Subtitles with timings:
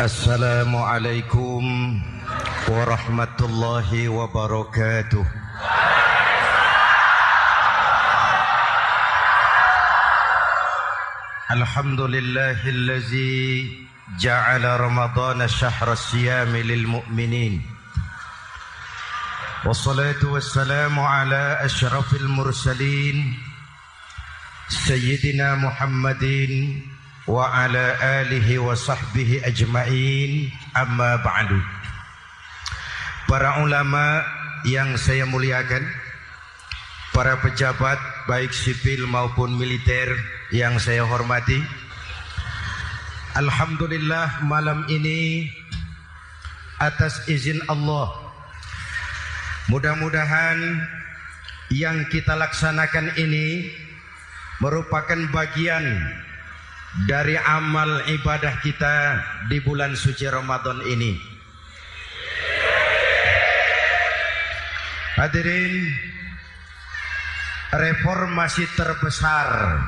[0.00, 1.62] السلام عليكم
[2.68, 5.24] ورحمة الله وبركاته.
[11.52, 13.44] الحمد لله الذي
[14.16, 17.60] جعل رمضان شهر الصيام للمؤمنين.
[19.64, 23.36] والصلاة والسلام على أشرف المرسلين
[24.68, 26.24] سيدنا محمد
[27.30, 27.94] wa ala
[28.26, 30.50] alihi wa sahbihi ajmain.
[30.74, 31.58] Amma ba'du.
[33.30, 34.26] Para ulama
[34.66, 35.86] yang saya muliakan
[37.14, 40.10] Para pejabat baik sipil maupun militer
[40.50, 41.58] yang saya hormati
[43.38, 45.46] Alhamdulillah malam ini
[46.82, 48.10] atas izin Allah
[49.70, 50.58] Mudah-mudahan
[51.70, 53.70] yang kita laksanakan ini
[54.58, 55.86] merupakan bagian
[57.06, 58.94] dari amal ibadah kita
[59.46, 61.14] di bulan suci Ramadan ini.
[65.14, 65.74] Hadirin,
[67.70, 69.78] reformasi terbesar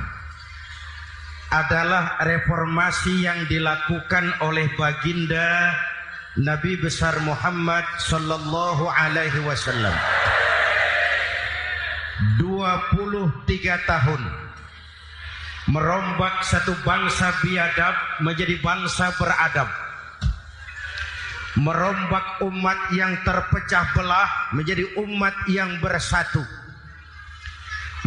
[1.53, 5.73] adalah reformasi yang dilakukan oleh baginda
[6.39, 9.93] Nabi besar Muhammad sallallahu alaihi wasallam.
[12.39, 14.42] 23 tahun
[15.71, 19.71] merombak satu bangsa biadab menjadi bangsa beradab.
[21.53, 26.41] Merombak umat yang terpecah belah menjadi umat yang bersatu.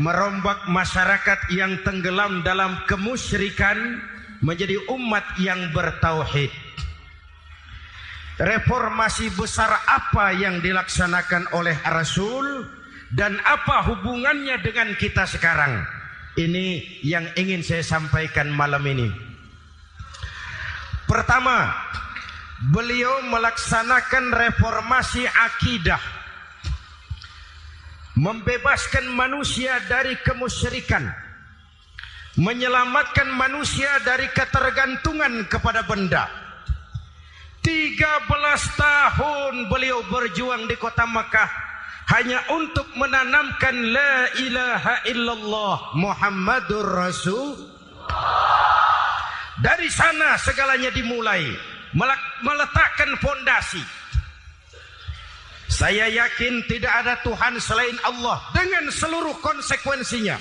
[0.01, 4.01] Merombak masyarakat yang tenggelam dalam kemusyrikan
[4.43, 6.51] menjadi umat yang bertauhid.
[8.35, 12.67] Reformasi besar apa yang dilaksanakan oleh Rasul
[13.15, 15.94] dan apa hubungannya dengan kita sekarang?
[16.35, 19.07] Ini yang ingin saya sampaikan malam ini.
[21.07, 21.71] Pertama,
[22.75, 26.03] beliau melaksanakan reformasi akidah.
[28.19, 31.07] Membebaskan manusia dari kemusyrikan.
[32.35, 36.27] Menyelamatkan manusia dari ketergantungan kepada benda.
[37.63, 38.11] 13
[38.75, 41.64] tahun beliau berjuang di kota Makkah
[42.05, 47.57] hanya untuk menanamkan la ilaha illallah Muhammadur Rasul.
[49.55, 51.49] Dari sana segalanya dimulai
[52.43, 53.81] meletakkan fondasi.
[55.65, 60.37] Saya yakin tidak ada Tuhan selain Allah dengan seluruh konsekuensinya.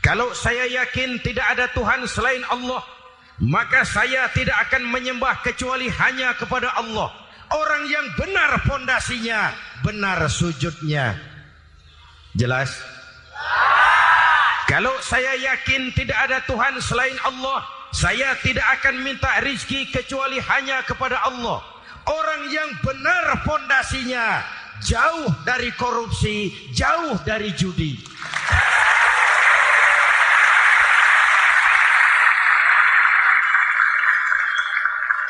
[0.00, 2.80] Kalau saya yakin tidak ada Tuhan selain Allah,
[3.44, 7.12] maka saya tidak akan menyembah kecuali hanya kepada Allah.
[7.50, 9.50] Orang yang benar fondasinya,
[9.82, 11.18] benar sujudnya.
[12.38, 12.70] Jelas?
[14.70, 20.86] Kalau saya yakin tidak ada Tuhan selain Allah, saya tidak akan minta rizki kecuali hanya
[20.86, 21.58] kepada Allah.
[22.06, 24.46] Orang yang benar fondasinya,
[24.86, 27.98] jauh dari korupsi, jauh dari judi.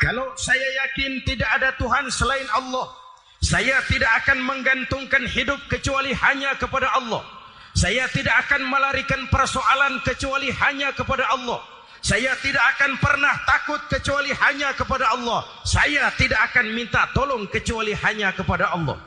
[0.01, 2.89] Kalau saya yakin tidak ada Tuhan selain Allah,
[3.37, 7.21] saya tidak akan menggantungkan hidup kecuali hanya kepada Allah.
[7.77, 11.61] Saya tidak akan melarikan persoalan kecuali hanya kepada Allah.
[12.01, 15.45] Saya tidak akan pernah takut kecuali hanya kepada Allah.
[15.61, 18.97] Saya tidak akan minta tolong kecuali hanya kepada Allah.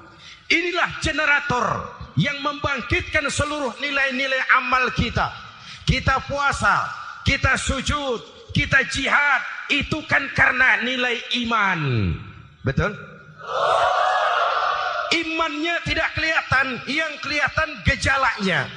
[0.46, 5.26] Inilah generator yang membangkitkan seluruh nilai-nilai amal kita.
[5.82, 6.86] Kita puasa,
[7.26, 8.22] kita sujud,
[8.54, 11.80] kita jihad, itu kan karena nilai iman.
[12.62, 12.94] Betul?
[15.12, 18.70] Imannya tidak kelihatan, yang kelihatan gejalanya.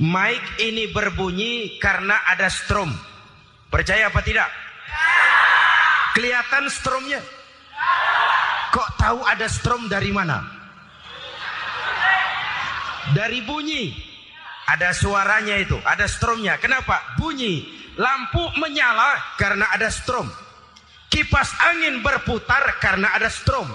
[0.00, 2.88] Mic ini berbunyi karena ada strom.
[3.68, 4.48] Percaya apa tidak?
[6.16, 7.20] Kelihatan stromnya?
[8.70, 10.40] Kok tahu ada strom dari mana?
[13.12, 14.08] Dari bunyi.
[14.70, 16.54] Ada suaranya itu, ada stromnya.
[16.62, 17.18] Kenapa?
[17.18, 17.79] Bunyi.
[18.00, 20.24] Lampu menyala karena ada strom.
[21.12, 23.68] Kipas angin berputar karena ada strom.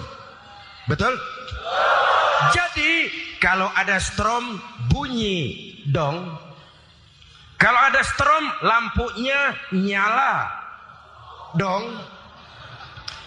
[0.90, 1.14] Betul?
[2.50, 3.06] Jadi
[3.38, 4.58] kalau ada strom
[4.90, 6.42] bunyi dong.
[7.54, 10.50] Kalau ada strom lampunya nyala
[11.54, 12.02] dong.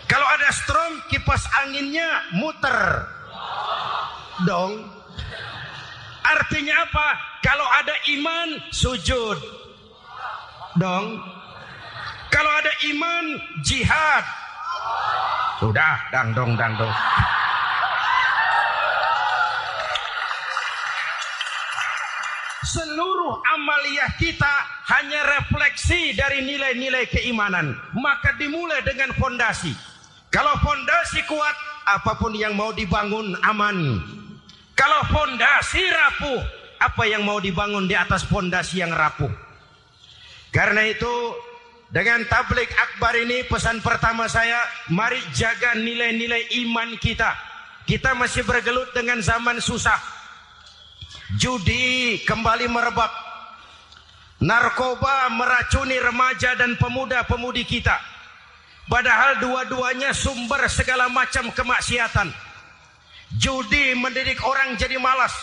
[0.09, 3.07] Kalau ada strom kipas anginnya muter
[4.43, 4.83] dong.
[6.27, 7.07] Artinya apa?
[7.39, 9.37] Kalau ada iman sujud
[10.77, 11.17] dong.
[12.29, 13.25] Kalau ada iman
[13.65, 14.25] jihad.
[15.57, 16.93] Sudah, dang dong, dang dong.
[22.69, 24.53] Seluruh amaliyah kita
[24.93, 27.73] hanya refleksi dari nilai-nilai keimanan.
[27.97, 29.73] Maka dimulai dengan fondasi.
[30.29, 31.57] Kalau fondasi kuat,
[31.89, 33.97] apa pun yang mau dibangun aman.
[34.77, 36.39] Kalau fondasi rapuh,
[36.77, 39.48] apa yang mau dibangun di atas fondasi yang rapuh.
[40.49, 41.13] Karena itu
[41.89, 44.61] dengan tablik akbar ini pesan pertama saya,
[44.93, 47.33] mari jaga nilai-nilai iman kita.
[47.89, 49.97] Kita masih bergelut dengan zaman susah.
[51.41, 53.09] Judi kembali merebak.
[54.39, 57.97] Narkoba meracuni remaja dan pemuda-pemudi kita.
[58.85, 62.29] Padahal dua-duanya sumber segala macam kemaksiatan.
[63.37, 65.33] Judi mendidik orang jadi malas.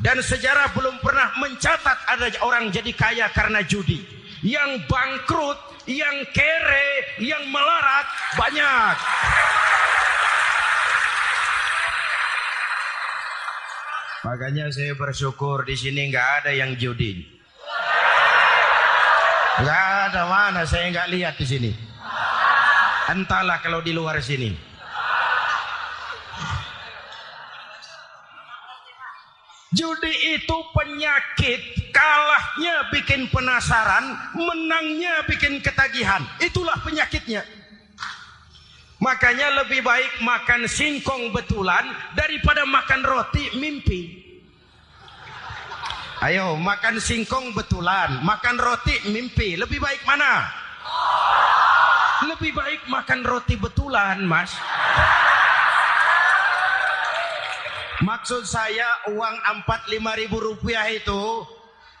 [0.00, 4.21] Dan sejarah belum pernah mencatat ada orang jadi kaya karena judi.
[4.42, 6.90] Yang bangkrut, yang kere,
[7.22, 8.96] yang melarat banyak.
[14.22, 17.22] Makanya saya bersyukur di sini nggak ada yang judi.
[19.62, 21.72] Nggak ada mana saya nggak lihat di sini.
[23.10, 24.71] Entahlah kalau di luar sini.
[29.72, 31.60] Judi itu penyakit,
[31.96, 34.04] kalahnya bikin penasaran,
[34.36, 36.20] menangnya bikin ketagihan.
[36.44, 37.40] Itulah penyakitnya.
[39.00, 44.00] Makanya lebih baik makan singkong betulan daripada makan roti mimpi.
[46.22, 49.58] Ayo makan singkong betulan, makan roti mimpi.
[49.58, 50.46] Lebih baik mana?
[52.28, 54.54] Lebih baik makan roti betulan, Mas.
[58.02, 61.46] Maksud saya uang 45 ribu rupiah itu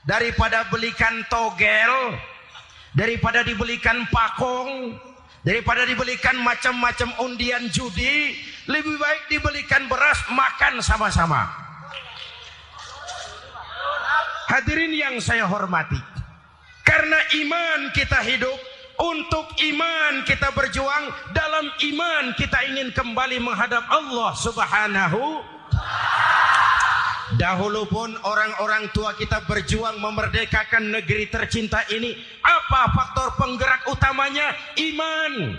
[0.02, 2.18] daripada belikan togel,
[2.90, 4.98] daripada dibelikan pakong,
[5.46, 8.34] daripada dibelikan macam-macam undian judi,
[8.66, 11.46] lebih baik dibelikan beras makan sama-sama.
[14.50, 16.02] Hadirin yang saya hormati,
[16.82, 18.58] karena iman kita hidup,
[18.98, 25.40] untuk iman kita berjuang, dalam iman kita ingin kembali menghadap Allah Subhanahu
[27.32, 32.12] Dahulu pun orang-orang tua kita berjuang memerdekakan negeri tercinta ini.
[32.44, 34.52] Apa faktor penggerak utamanya?
[34.76, 35.56] Iman.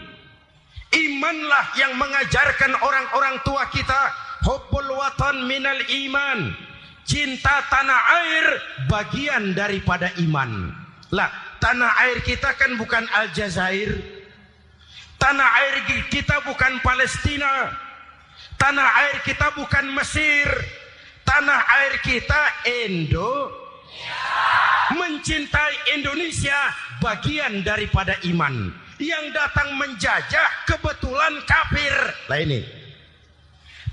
[0.93, 4.13] Imanlah yang mengajarkan orang-orang tua kita.
[4.45, 6.53] Hubbul watan minal iman.
[7.03, 8.45] Cinta tanah air
[8.85, 10.69] bagian daripada iman.
[11.09, 13.97] Lah, tanah air kita kan bukan Aljazair.
[15.17, 15.75] Tanah air
[16.13, 17.73] kita bukan Palestina.
[18.57, 20.47] Tanah air kita bukan Mesir.
[21.23, 22.41] Tanah air kita
[22.85, 23.51] Indo.
[24.93, 26.57] Mencintai Indonesia
[26.99, 28.71] bagian daripada iman.
[29.01, 31.95] Yang datang menjajah kebetulan kafir.
[32.29, 32.61] Lah ini.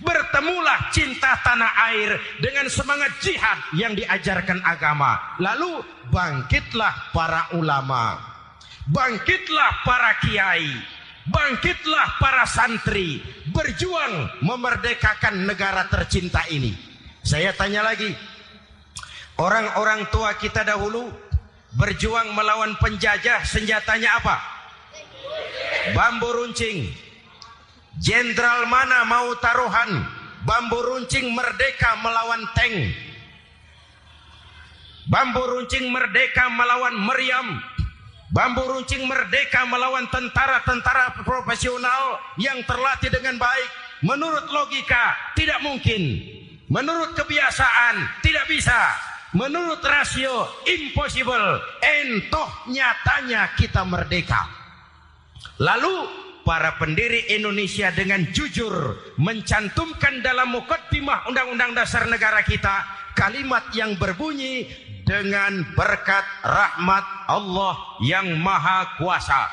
[0.01, 5.37] Bertemulah cinta tanah air dengan semangat jihad yang diajarkan agama.
[5.37, 8.17] Lalu bangkitlah para ulama.
[8.89, 10.73] Bangkitlah para kiai
[11.31, 16.75] Bangkitlah para santri berjuang memerdekakan negara tercinta ini.
[17.21, 18.09] Saya tanya lagi,
[19.37, 21.13] orang-orang tua kita dahulu
[21.77, 24.37] berjuang melawan penjajah senjatanya apa?
[25.95, 26.91] Bambu runcing.
[28.01, 30.07] Jenderal mana mau taruhan?
[30.47, 32.97] Bambu runcing merdeka melawan tank.
[35.11, 37.61] Bambu runcing merdeka melawan meriam.
[38.31, 43.69] Bambu runcing merdeka melawan tentara-tentara profesional yang terlatih dengan baik.
[44.07, 46.23] Menurut logika tidak mungkin.
[46.71, 48.95] Menurut kebiasaan tidak bisa.
[49.35, 51.59] Menurut rasio impossible.
[51.83, 54.47] Entoh nyatanya kita merdeka.
[55.59, 56.07] Lalu
[56.47, 62.87] para pendiri Indonesia dengan jujur mencantumkan dalam mukaddimah Undang-Undang Dasar Negara kita
[63.19, 64.71] kalimat yang berbunyi
[65.11, 67.75] dengan berkat rahmat Allah
[68.07, 69.51] yang maha kuasa.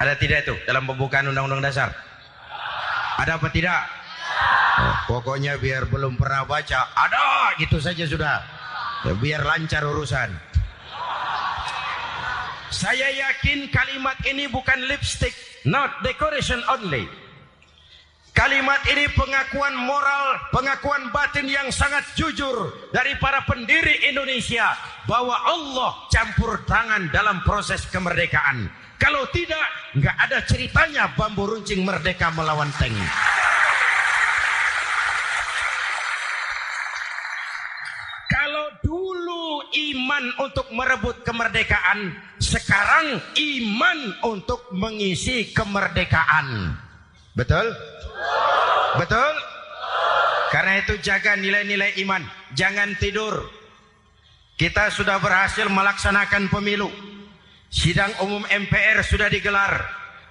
[0.00, 1.92] Ada tidak itu dalam pembukaan undang-undang dasar?
[3.20, 3.84] Ada apa tidak?
[4.72, 8.40] Oh, pokoknya biar belum pernah baca, ada gitu saja sudah.
[9.04, 10.32] Ya, biar lancar urusan.
[12.72, 15.36] Saya yakin kalimat ini bukan lipstick,
[15.68, 17.04] not decoration only.
[18.32, 24.72] Kalimat ini pengakuan moral, pengakuan batin yang sangat jujur dari para pendiri Indonesia
[25.04, 28.72] bahwa Allah campur tangan dalam proses kemerdekaan.
[28.96, 29.60] Kalau tidak,
[30.00, 32.96] nggak ada ceritanya bambu runcing merdeka melawan tank.
[38.32, 39.60] Kalau dulu
[39.92, 46.80] iman untuk merebut kemerdekaan, sekarang iman untuk mengisi kemerdekaan.
[47.32, 47.72] Betul?
[49.00, 49.32] Betul?
[50.52, 52.22] Karena itu jaga nilai-nilai iman.
[52.52, 53.48] Jangan tidur.
[54.52, 56.86] kita sudah berhasil melaksanakan pemilu.
[57.72, 59.80] Sidang umum MPR sudah digelar.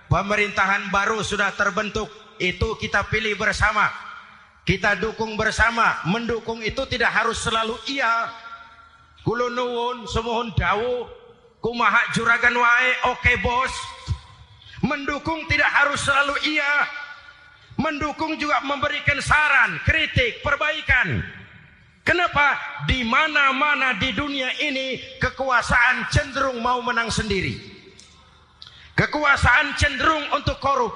[0.08, 2.08] Pemerintahan baru sudah terbentuk.
[2.39, 3.91] Itu kita pilih bersama.
[4.63, 6.00] Kita dukung bersama.
[6.08, 8.29] Mendukung itu tidak harus selalu iya.
[9.22, 11.05] Kulo nuwun, semohon dawu,
[11.62, 13.70] kumaha juragan wae, oke okay, bos.
[14.82, 16.90] Mendukung tidak harus selalu iya.
[17.78, 21.22] Mendukung juga memberikan saran, kritik, perbaikan.
[22.02, 22.58] Kenapa?
[22.90, 27.58] Di mana-mana di dunia ini kekuasaan cenderung mau menang sendiri.
[28.98, 30.94] Kekuasaan cenderung untuk korup.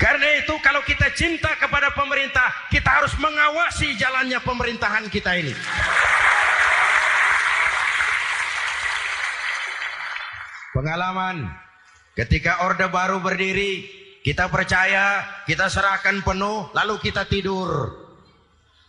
[0.00, 5.52] Karena itu kalau kita cinta kepada pemerintah, kita harus mengawasi jalannya pemerintahan kita ini.
[10.72, 11.50] Pengalaman
[12.14, 13.86] ketika Orde Baru berdiri,
[14.20, 17.96] kita percaya, kita serahkan penuh, lalu kita tidur.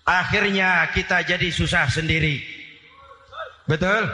[0.04, 2.42] Akhirnya kita jadi susah sendiri.
[3.70, 4.10] Betul?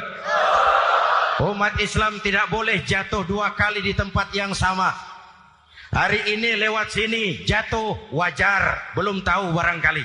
[1.37, 4.93] Umat Islam tidak boleh jatuh dua kali di tempat yang sama.
[5.93, 10.03] Hari ini lewat sini jatuh wajar, belum tahu barangkali.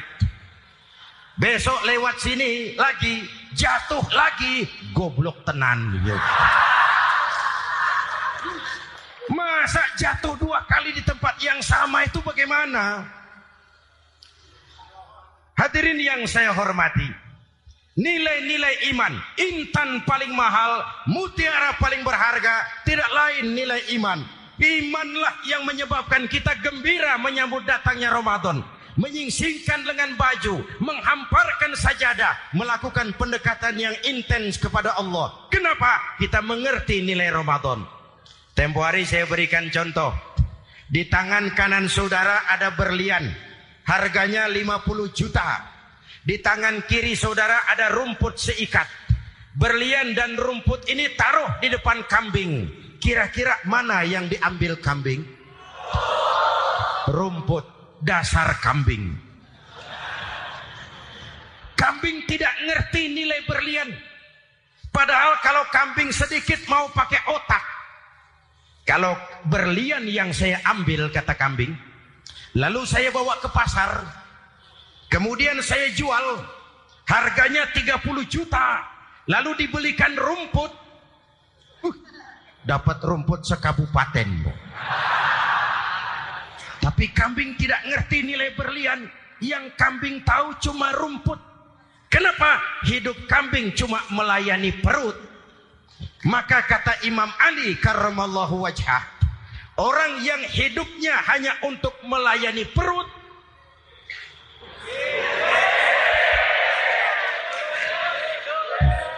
[1.40, 3.24] Besok lewat sini lagi
[3.56, 5.98] jatuh lagi, goblok tenan.
[6.04, 6.81] Masa
[9.96, 13.04] jatuh dua kali di tempat yang sama itu bagaimana?
[15.52, 17.06] Hadirin yang saya hormati,
[17.94, 24.24] nilai-nilai iman, intan paling mahal, mutiara paling berharga, tidak lain nilai iman.
[24.62, 28.62] Imanlah yang menyebabkan kita gembira menyambut datangnya Ramadan.
[28.92, 35.48] Menyingsingkan lengan baju, menghamparkan sajadah, melakukan pendekatan yang intens kepada Allah.
[35.48, 36.20] Kenapa?
[36.20, 38.01] Kita mengerti nilai Ramadan.
[38.52, 40.12] Tempo hari saya berikan contoh.
[40.92, 43.32] Di tangan kanan saudara ada berlian
[43.88, 45.64] harganya 50 juta.
[46.22, 48.86] Di tangan kiri saudara ada rumput seikat.
[49.56, 52.68] Berlian dan rumput ini taruh di depan kambing.
[53.00, 55.24] Kira-kira mana yang diambil kambing?
[57.08, 57.64] Rumput
[58.04, 59.16] dasar kambing.
[61.74, 63.90] Kambing tidak ngerti nilai berlian.
[64.92, 67.81] Padahal kalau kambing sedikit mau pakai otak.
[68.82, 69.14] Kalau
[69.46, 71.74] berlian yang saya ambil kata kambing,
[72.52, 74.04] Lalu saya bawa ke pasar.
[75.08, 76.44] Kemudian saya jual.
[77.08, 78.84] Harganya 30 juta.
[79.28, 80.72] Lalu dibelikan rumput.
[81.82, 81.96] Uh,
[82.68, 84.28] dapat rumput sekabupaten.
[86.82, 89.08] Tapi kambing tidak ngerti nilai berlian.
[89.40, 91.40] Yang kambing tahu cuma rumput.
[92.12, 92.60] Kenapa?
[92.84, 95.16] Hidup kambing cuma melayani perut.
[96.22, 99.02] Maka kata Imam Ali karramallahu wajhah.
[99.74, 103.08] Orang yang hidupnya hanya untuk melayani perut.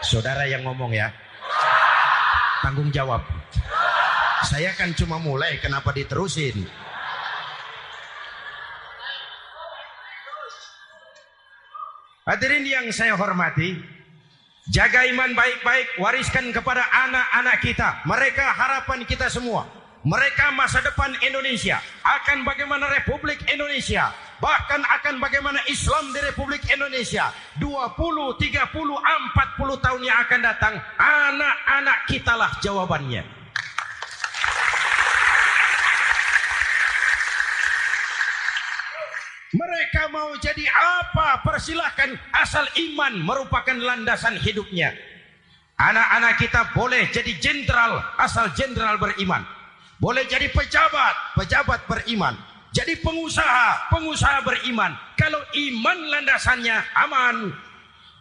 [0.00, 1.12] Saudara yang ngomong ya.
[2.64, 3.20] Tanggung jawab.
[4.48, 6.64] Saya kan cuma mulai, kenapa diterusin?
[12.24, 13.76] Hadirin yang saya hormati,
[14.68, 17.88] jaga iman baik-baik, wariskan kepada anak-anak kita.
[18.08, 19.68] Mereka harapan kita semua.
[20.04, 27.32] Mereka masa depan Indonesia akan bagaimana Republik Indonesia bahkan akan bagaimana Islam di Republik Indonesia.
[27.56, 28.52] 20, 30,
[29.00, 33.43] 40 tahun yang akan datang anak-anak kitalah jawabannya
[40.14, 42.62] mau jadi apa persilahkan asal
[42.94, 44.94] iman merupakan landasan hidupnya
[45.74, 49.42] anak-anak kita boleh jadi jenderal asal jenderal beriman
[50.04, 52.34] boleh jadi pejabat, pejabat beriman.
[52.74, 54.90] Jadi pengusaha, pengusaha beriman.
[55.14, 57.36] Kalau iman landasannya aman.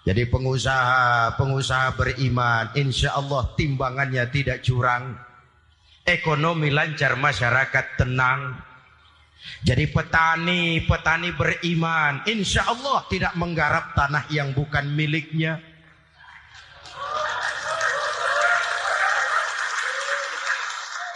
[0.06, 2.70] Jadi pengusaha, pengusaha beriman.
[2.78, 5.18] Insya Allah timbangannya tidak curang.
[6.06, 8.54] Ekonomi lancar, masyarakat tenang.
[9.64, 12.28] Jadi petani, petani beriman.
[12.28, 15.60] Insya Allah tidak menggarap tanah yang bukan miliknya.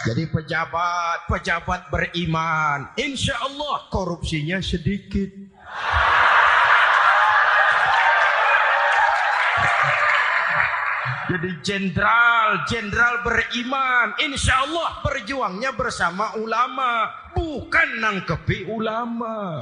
[0.08, 2.96] Jadi pejabat, pejabat beriman.
[2.96, 5.28] Insya Allah korupsinya sedikit.
[11.28, 14.16] Jadi jenderal, jenderal beriman.
[14.16, 17.04] Insya Allah berjuangnya bersama ulama.
[17.36, 19.60] Bukan nangkepi ulama.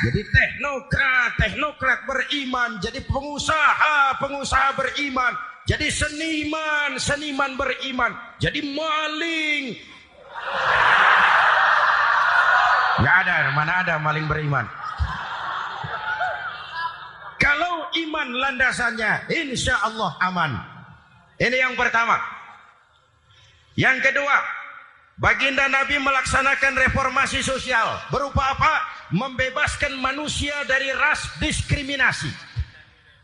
[0.00, 2.82] Jadi teknokrat, teknokrat beriman.
[2.82, 5.38] Jadi pengusaha, pengusaha beriman.
[5.70, 8.10] Jadi seniman, seniman beriman.
[8.42, 9.78] Jadi maling.
[13.06, 14.79] Gak ada, mana ada maling beriman.
[18.30, 20.54] Iman landasannya, insya Allah aman.
[21.42, 22.14] Ini yang pertama.
[23.74, 24.36] Yang kedua,
[25.18, 27.98] baginda Nabi melaksanakan reformasi sosial.
[28.14, 28.72] Berupa apa?
[29.10, 32.30] Membebaskan manusia dari ras diskriminasi.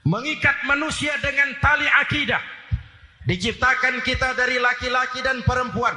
[0.06, 2.42] Mengikat manusia dengan tali akidah.
[3.26, 5.94] Diciptakan kita dari laki-laki dan perempuan.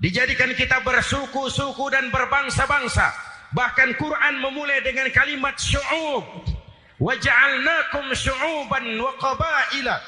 [0.00, 3.12] Dijadikan kita bersuku-suku dan berbangsa-bangsa.
[3.52, 6.61] Bahkan Quran memulai dengan kalimat syu'ub.
[7.02, 9.98] Waja'alnakum syu'uban wa qabaila.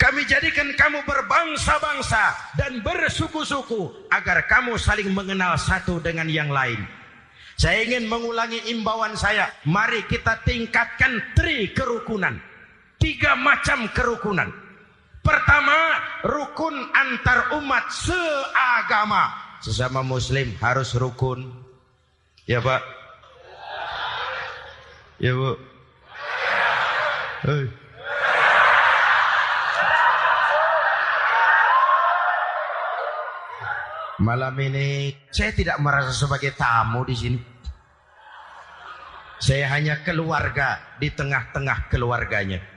[0.00, 6.80] Kami jadikan kamu berbangsa-bangsa dan bersuku-suku agar kamu saling mengenal satu dengan yang lain.
[7.60, 9.52] Saya ingin mengulangi imbauan saya.
[9.68, 12.40] Mari kita tingkatkan tri kerukunan.
[12.96, 14.48] Tiga macam kerukunan.
[15.22, 19.30] Pertama, rukun antar umat seagama.
[19.62, 21.46] Sesama muslim harus rukun.
[22.48, 22.82] Ya Pak?
[25.22, 25.71] Ya Bu?
[34.22, 37.38] Malam ini saya tidak merasa sebagai tamu di sini.
[39.42, 42.71] Saya hanya keluarga di tengah-tengah keluarganya.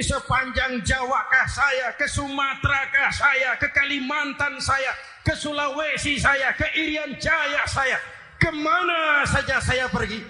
[0.00, 6.66] Sepanjang Jawa kah saya, ke Sumatera kah saya, ke Kalimantan saya, ke Sulawesi saya, ke
[6.76, 8.00] Irian Jaya saya,
[8.40, 10.20] ke mana saja saya pergi,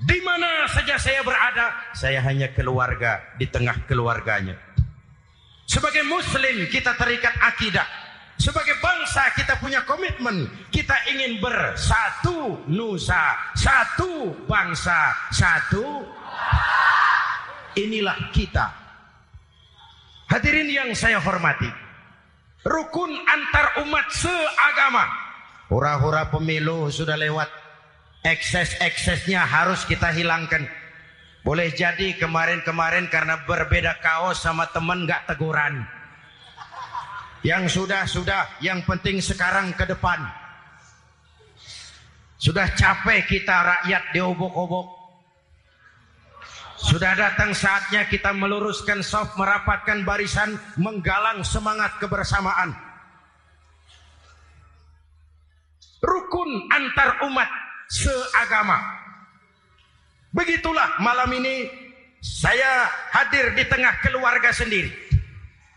[0.00, 4.56] di mana saja saya berada, saya hanya keluarga di tengah keluarganya.
[5.68, 7.84] Sebagai muslim kita terikat akidah.
[8.40, 10.48] Sebagai bangsa kita punya komitmen.
[10.72, 16.06] Kita ingin bersatu nusa, satu bangsa, satu
[17.76, 18.87] inilah kita.
[20.28, 21.68] Hadirin yang saya hormati.
[22.68, 25.08] Rukun antar umat seagama.
[25.72, 27.48] Hura-hura pemilu sudah lewat
[28.28, 30.68] ekses-eksesnya harus kita hilangkan.
[31.40, 35.88] Boleh jadi kemarin-kemarin karena berbeda kaos sama teman gak teguran.
[37.40, 40.18] Yang sudah-sudah, yang penting sekarang ke depan.
[42.36, 44.97] Sudah capek kita rakyat diobok-obok.
[46.78, 52.70] Sudah datang saatnya kita meluruskan soft, merapatkan barisan, menggalang semangat kebersamaan.
[55.98, 57.50] Rukun antar umat
[57.90, 58.78] seagama.
[60.30, 61.66] Begitulah malam ini
[62.22, 64.94] saya hadir di tengah keluarga sendiri.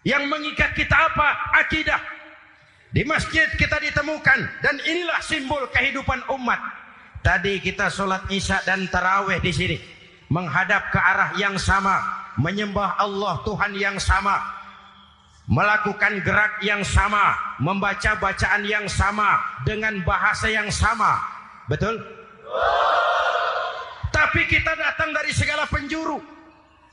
[0.05, 1.29] Yang mengikat kita apa?
[1.65, 2.01] Akidah.
[2.93, 6.61] Di masjid kita ditemukan dan inilah simbol kehidupan umat.
[7.25, 9.77] Tadi kita sholat isya dan taraweh di sini
[10.31, 11.99] menghadap ke arah yang sama,
[12.39, 14.39] menyembah Allah Tuhan yang sama,
[15.51, 19.35] melakukan gerak yang sama, membaca bacaan yang sama
[19.67, 21.19] dengan bahasa yang sama,
[21.71, 22.03] Betul?
[24.11, 26.19] Tapi kita datang dari segala penjuru.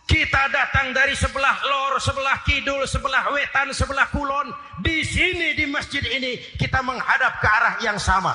[0.09, 4.55] Kita datang dari sebelah lor, sebelah kidul, sebelah wetan, sebelah kulon.
[4.81, 8.33] Di sini di masjid ini kita menghadap ke arah yang sama.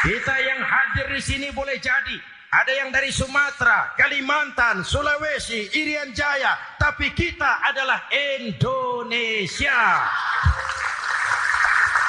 [0.00, 2.16] Kita yang hadir di sini boleh jadi
[2.50, 10.02] ada yang dari Sumatera, Kalimantan, Sulawesi, Irian Jaya, tapi kita adalah Indonesia.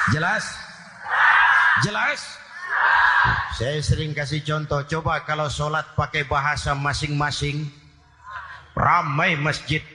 [0.10, 0.44] Jelas?
[1.86, 2.20] Jelas?
[3.54, 7.70] Saya sering kasih contoh, coba kalau sholat pakai bahasa masing-masing,
[8.74, 9.86] ramai masjid,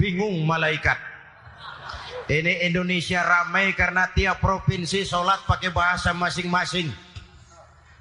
[0.00, 0.96] bingung malaikat.
[2.24, 6.88] Ini Indonesia ramai karena tiap provinsi sholat pakai bahasa masing-masing.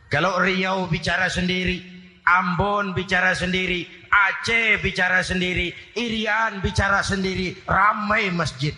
[0.08, 1.84] Kalau Riau bicara sendiri,
[2.24, 8.72] Ambon bicara sendiri, Aceh bicara sendiri, Irian bicara sendiri, ramai masjid.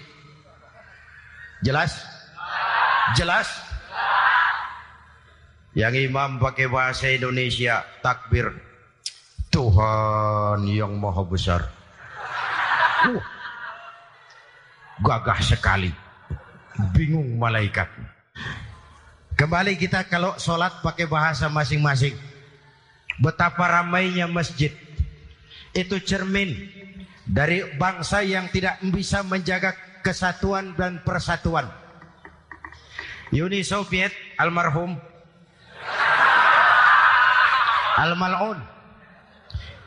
[1.62, 1.94] Jelas?
[3.14, 3.46] Jelas?
[5.78, 8.50] Yang imam pakai bahasa Indonesia, takbir.
[9.54, 11.70] Tuhan yang maha besar.
[13.06, 13.22] Uh,
[15.04, 15.92] gagah sekali.
[16.92, 17.88] Bingung malaikat.
[19.36, 22.16] Kembali kita kalau sholat pakai bahasa masing-masing.
[23.20, 24.72] Betapa ramainya masjid.
[25.76, 26.56] Itu cermin
[27.28, 31.68] dari bangsa yang tidak bisa menjaga kesatuan dan persatuan.
[33.36, 34.96] Uni Soviet almarhum
[37.96, 38.60] Al-Mal'un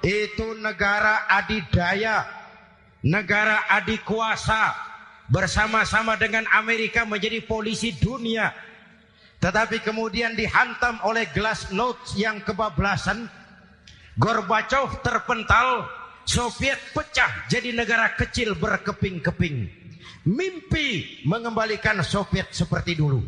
[0.00, 2.24] itu negara adidaya,
[3.04, 4.87] negara adikuasa
[5.28, 8.50] bersama-sama dengan Amerika menjadi polisi dunia.
[9.38, 13.30] Tetapi kemudian dihantam oleh glasnost yang kebablasan.
[14.18, 15.86] Gorbachev terpental,
[16.26, 19.78] Soviet pecah jadi negara kecil berkeping-keping.
[20.28, 23.22] mimpi mengembalikan Soviet seperti dulu.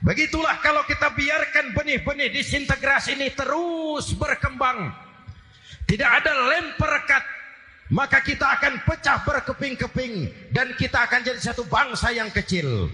[0.00, 4.92] Begitulah kalau kita biarkan benih-benih disintegrasi ini terus berkembang.
[5.88, 7.39] Tidak ada lem perekat.
[7.90, 10.30] Maka kita akan pecah berkeping-keping.
[10.54, 12.86] Dan kita akan jadi satu bangsa yang kecil.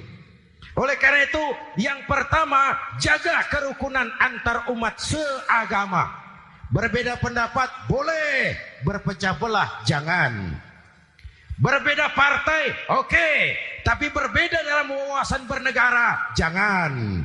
[0.76, 1.44] Oleh karena itu,
[1.80, 6.12] yang pertama, jaga kerukunan antar umat seagama.
[6.68, 10.52] Berbeda pendapat boleh, berpecah belah jangan.
[11.56, 13.08] Berbeda partai, oke.
[13.08, 13.36] Okay.
[13.86, 17.22] Tapi berbeda dalam wawasan bernegara, jangan.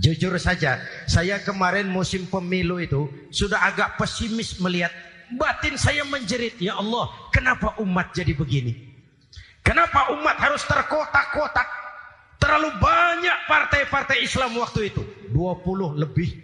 [0.00, 4.90] Jujur saja, saya kemarin musim pemilu itu sudah agak pesimis melihat
[5.36, 6.58] batin saya menjerit.
[6.58, 8.92] Ya Allah, kenapa umat jadi begini?
[9.62, 11.68] Kenapa umat harus terkotak-kotak?
[12.42, 15.02] Terlalu banyak partai-partai Islam waktu itu.
[15.30, 16.34] 20 lebih.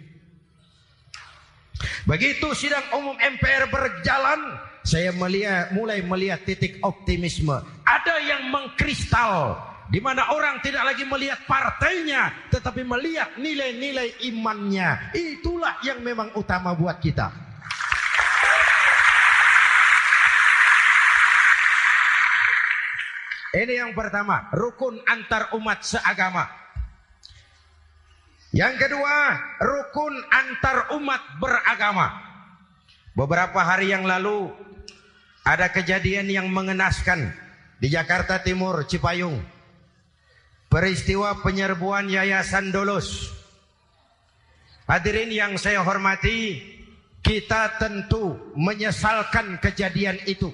[2.07, 4.39] Begitu sidang umum MPR berjalan,
[4.87, 7.59] saya melihat mulai melihat titik optimisme.
[7.83, 9.59] Ada yang mengkristal
[9.91, 15.11] di mana orang tidak lagi melihat partainya tetapi melihat nilai-nilai imannya.
[15.17, 17.48] Itulah yang memang utama buat kita.
[23.49, 26.45] Ini yang pertama, rukun antar umat seagama.
[28.53, 32.13] Yang kedua, rukun antar umat beragama.
[33.17, 34.53] Beberapa hari yang lalu
[35.41, 37.33] ada kejadian yang mengenaskan
[37.81, 39.41] di Jakarta Timur, Cipayung.
[40.69, 43.33] Peristiwa penyerbuan Yayasan Dolos.
[44.85, 46.61] Hadirin yang saya hormati,
[47.25, 50.53] kita tentu menyesalkan kejadian itu.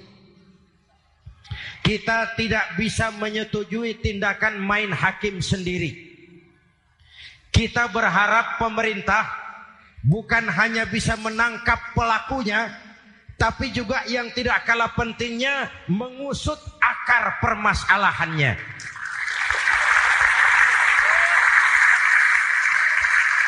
[1.86, 5.94] Kita tidak bisa menyetujui tindakan main hakim sendiri.
[7.54, 9.22] Kita berharap pemerintah
[10.02, 12.74] bukan hanya bisa menangkap pelakunya,
[13.38, 18.58] tapi juga yang tidak kalah pentingnya mengusut akar permasalahannya.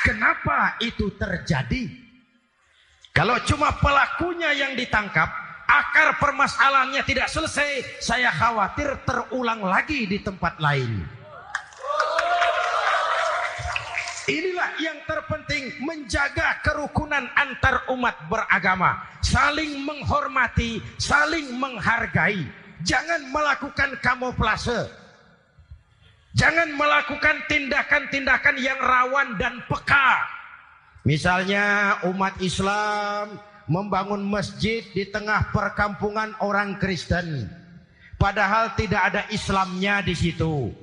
[0.07, 1.90] Kenapa itu terjadi?
[3.11, 5.27] Kalau cuma pelakunya yang ditangkap,
[5.68, 11.04] akar permasalahannya tidak selesai, saya khawatir terulang lagi di tempat lain.
[14.28, 22.44] Inilah yang terpenting menjaga kerukunan antar umat beragama, saling menghormati, saling menghargai.
[22.85, 24.88] Jangan melakukan kamuflase.
[26.37, 30.28] Jangan melakukan tindakan-tindakan yang rawan dan peka.
[31.09, 37.46] Misalnya umat Islam membangun masjid di tengah perkampungan orang Kristen.
[38.18, 40.74] Padahal tidak ada Islamnya di situ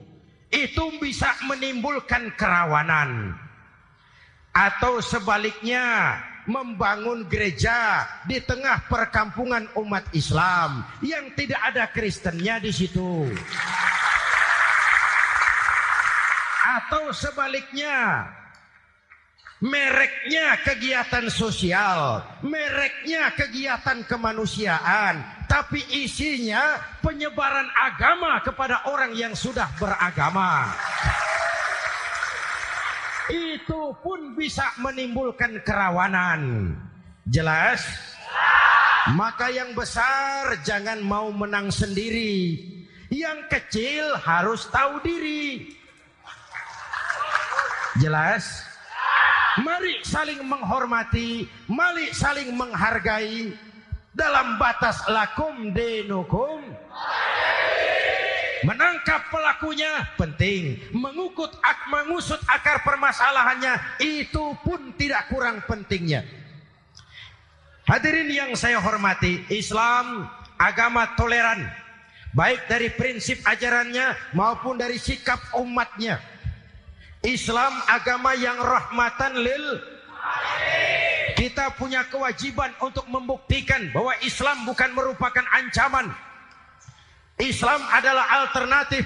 [0.56, 3.36] itu bisa menimbulkan kerawanan
[4.56, 6.16] atau sebaliknya
[6.48, 13.28] membangun gereja di tengah perkampungan umat Islam yang tidak ada Kristennya di situ.
[16.66, 18.30] Atau sebaliknya,
[19.64, 30.76] mereknya kegiatan sosial, mereknya kegiatan kemanusiaan, tapi isinya penyebaran agama kepada orang yang sudah beragama.
[33.32, 36.76] Itu pun bisa menimbulkan kerawanan.
[37.26, 37.82] Jelas?
[39.18, 42.62] Maka yang besar jangan mau menang sendiri.
[43.10, 45.74] Yang kecil harus tahu diri.
[47.98, 48.75] Jelas?
[49.56, 53.56] Mari saling menghormati, mari saling menghargai
[54.12, 56.60] dalam batas lakum denukum.
[58.66, 66.26] Menangkap pelakunya penting, mengukut ak mengusut akar permasalahannya itu pun tidak kurang pentingnya.
[67.86, 70.26] Hadirin yang saya hormati, Islam
[70.58, 71.70] agama toleran,
[72.34, 76.18] baik dari prinsip ajarannya maupun dari sikap umatnya.
[77.26, 79.66] Islam agama yang rahmatan lil
[81.36, 86.08] kita punya kewajiban untuk membuktikan bahwa Islam bukan merupakan ancaman.
[87.36, 89.04] Islam adalah alternatif.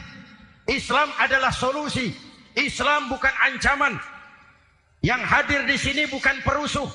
[0.70, 2.14] Islam adalah solusi.
[2.54, 3.98] Islam bukan ancaman.
[5.02, 6.86] Yang hadir di sini bukan perusuh,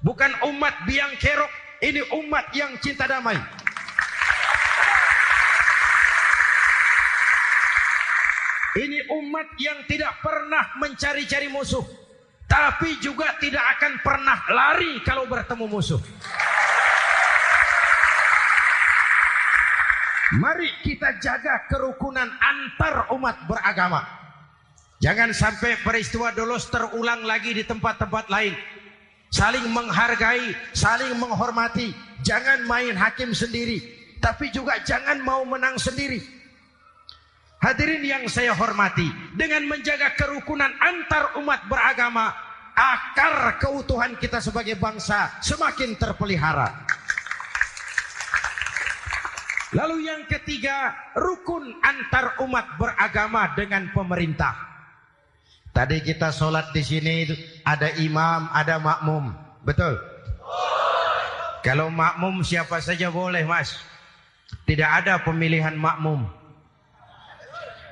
[0.00, 1.52] bukan umat biang kerok.
[1.84, 3.36] Ini umat yang cinta damai.
[8.70, 11.82] Ini umat yang tidak pernah mencari-cari musuh.
[12.46, 15.98] Tapi juga tidak akan pernah lari kalau bertemu musuh.
[20.38, 24.06] Mari kita jaga kerukunan antar umat beragama.
[25.02, 28.54] Jangan sampai peristiwa dolos terulang lagi di tempat-tempat lain.
[29.34, 31.90] Saling menghargai, saling menghormati.
[32.22, 33.98] Jangan main hakim sendiri.
[34.20, 36.20] tapi juga jangan mau menang sendiri.
[37.60, 39.04] Hadirin yang saya hormati,
[39.36, 42.32] dengan menjaga kerukunan antar umat beragama,
[42.72, 46.72] akar keutuhan kita sebagai bangsa semakin terpelihara.
[49.76, 54.56] Lalu yang ketiga, rukun antar umat beragama dengan pemerintah.
[55.76, 57.28] Tadi kita sholat di sini
[57.62, 60.00] ada imam, ada makmum, betul?
[61.60, 63.76] Kalau makmum siapa saja boleh mas,
[64.64, 66.39] tidak ada pemilihan makmum.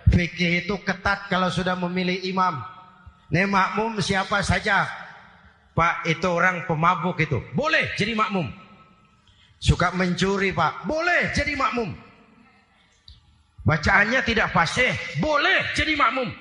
[0.09, 2.61] Fikih itu ketat kalau sudah memilih imam.
[3.29, 4.89] Nih makmum siapa saja.
[5.77, 7.39] Pak itu orang pemabuk itu.
[7.55, 8.49] Boleh jadi makmum.
[9.61, 10.89] Suka mencuri pak.
[10.89, 11.95] Boleh jadi makmum.
[13.63, 14.91] Bacaannya tidak fasih.
[15.21, 16.33] Boleh jadi makmum.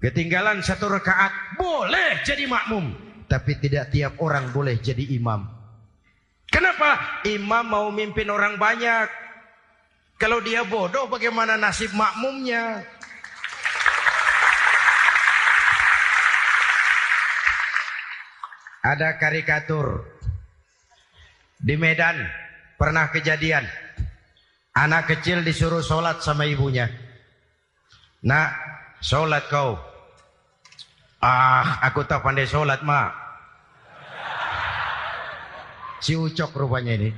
[0.00, 1.60] Ketinggalan satu rakaat.
[1.60, 2.90] Boleh jadi makmum.
[3.28, 5.44] Tapi tidak tiap orang boleh jadi imam.
[6.48, 7.20] Kenapa?
[7.26, 9.10] Imam mau mimpin orang banyak.
[10.14, 12.86] Kalau dia bodoh bagaimana nasib makmumnya?
[18.84, 20.04] Ada karikatur
[21.56, 22.20] di Medan
[22.76, 23.64] pernah kejadian
[24.76, 26.92] anak kecil disuruh sholat sama ibunya.
[28.28, 28.52] Nak,
[29.00, 29.80] sholat kau.
[31.24, 33.16] Ah, aku tak pandai sholat mak.
[36.04, 37.10] Si ucok rupanya ini.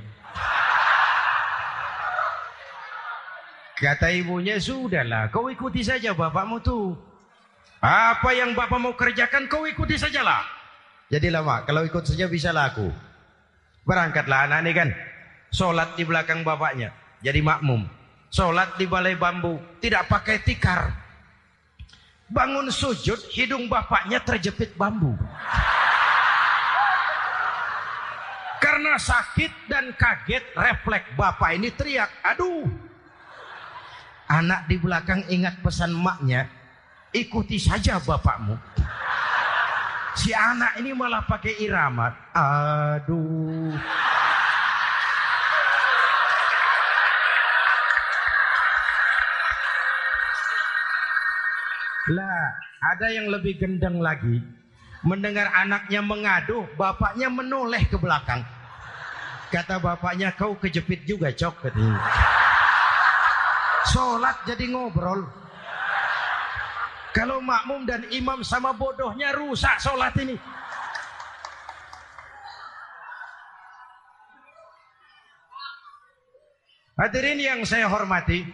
[3.75, 6.95] Kata ibunya, sudahlah, kau ikuti saja bapakmu tuh.
[7.83, 10.56] Apa yang bapak mau kerjakan, kau ikuti sajalah.
[11.07, 12.91] Jadi lama, kalau ikut saja bisa laku.
[13.87, 14.89] Berangkatlah anak ini kan.
[15.55, 16.91] Sholat di belakang bapaknya.
[17.23, 17.87] Jadi makmum.
[18.27, 19.55] Sholat di balai bambu.
[19.79, 20.91] Tidak pakai tikar.
[22.27, 25.15] Bangun sujud, hidung bapaknya terjepit bambu.
[28.59, 32.11] Karena sakit dan kaget, refleks bapak ini teriak.
[32.35, 32.67] Aduh.
[34.27, 36.51] Anak di belakang ingat pesan maknya.
[37.15, 38.59] Ikuti saja bapakmu.
[40.17, 42.09] Si anak ini malah pakai irama.
[42.33, 43.77] Aduh.
[52.07, 52.43] Lah,
[52.97, 54.41] ada yang lebih gendeng lagi.
[55.05, 58.41] Mendengar anaknya mengadu, bapaknya menoleh ke belakang.
[59.53, 61.69] Kata bapaknya, kau kejepit juga cok.
[63.93, 65.46] Sholat jadi ngobrol.
[67.17, 70.37] Kalau makmum dan imam sama bodohnya rusak sholat ini.
[76.93, 78.45] Hadirin yang saya hormati.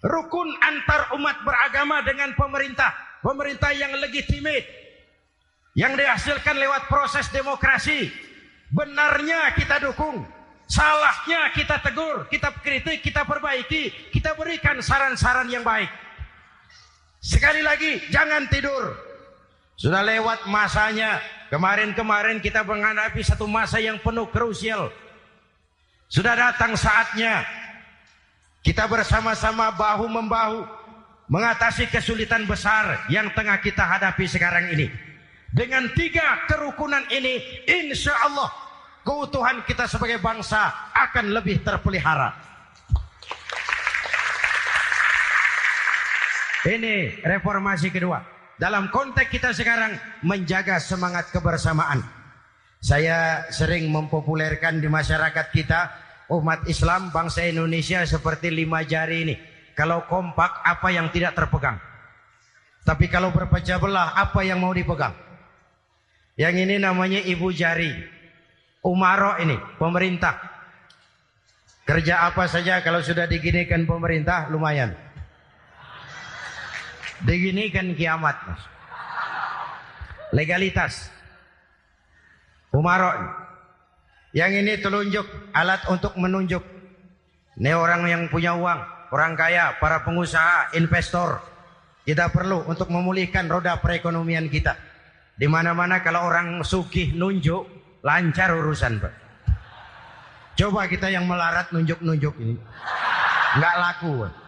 [0.00, 2.96] Rukun antar umat beragama dengan pemerintah.
[3.20, 4.64] Pemerintah yang legitimate.
[5.76, 8.08] Yang dihasilkan lewat proses demokrasi.
[8.72, 10.24] Benarnya kita dukung.
[10.64, 16.03] Salahnya kita tegur, kita kritik, kita perbaiki, kita berikan saran-saran yang baik.
[17.24, 18.92] Sekali lagi, jangan tidur.
[19.80, 21.24] Sudah lewat masanya.
[21.48, 24.92] Kemarin-kemarin kita menghadapi satu masa yang penuh krusial.
[26.12, 27.48] Sudah datang saatnya
[28.60, 30.68] kita bersama-sama bahu-membahu
[31.32, 34.92] mengatasi kesulitan besar yang tengah kita hadapi sekarang ini.
[35.48, 38.52] Dengan tiga kerukunan ini, insya Allah
[39.00, 42.53] keutuhan kita sebagai bangsa akan lebih terpelihara.
[46.64, 48.24] Ini reformasi kedua.
[48.56, 52.00] Dalam konteks kita sekarang menjaga semangat kebersamaan.
[52.80, 55.92] Saya sering mempopulerkan di masyarakat kita
[56.32, 59.36] umat Islam bangsa Indonesia seperti lima jari ini.
[59.76, 61.76] Kalau kompak apa yang tidak terpegang.
[62.84, 65.12] Tapi kalau berpecah belah apa yang mau dipegang.
[66.40, 67.92] Yang ini namanya ibu jari.
[68.84, 70.36] Umaro ini pemerintah.
[71.84, 75.03] Kerja apa saja kalau sudah diginikan pemerintah lumayan.
[77.22, 78.34] Diginikan kiamat.
[78.42, 78.62] Mas.
[80.34, 81.14] Legalitas.
[82.74, 83.14] Umarok.
[84.34, 86.66] Yang ini telunjuk, alat untuk menunjuk.
[87.54, 88.82] Ini orang yang punya uang,
[89.14, 91.38] orang kaya, para pengusaha, investor.
[92.02, 94.74] Kita perlu untuk memulihkan roda perekonomian kita.
[95.38, 97.62] Di mana-mana kalau orang sugih nunjuk,
[98.02, 99.14] lancar urusan, Pak.
[100.58, 102.58] Coba kita yang melarat nunjuk-nunjuk ini.
[103.54, 104.43] Nggak laku, Pak.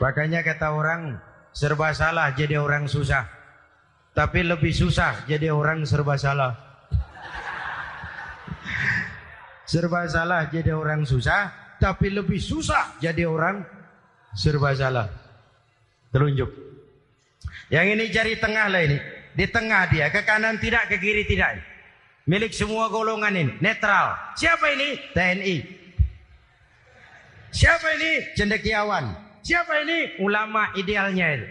[0.00, 1.20] Makanya kata orang
[1.52, 3.28] serba salah jadi orang susah.
[4.16, 6.56] Tapi lebih susah jadi orang serba salah.
[9.70, 13.62] serba salah jadi orang susah, tapi lebih susah jadi orang
[14.34, 15.06] serba salah.
[16.10, 16.50] Telunjuk.
[17.70, 18.98] Yang ini jari tengah lah ini.
[19.30, 21.62] Di tengah dia, ke kanan tidak, ke kiri tidak.
[22.26, 23.52] Milik semua golongan ini.
[23.62, 24.34] Netral.
[24.34, 24.98] Siapa ini?
[25.14, 25.56] TNI.
[27.54, 28.12] Siapa ini?
[28.34, 29.29] Cendekiawan.
[29.40, 30.20] Siapa ini?
[30.20, 31.48] Ulama idealnya ini.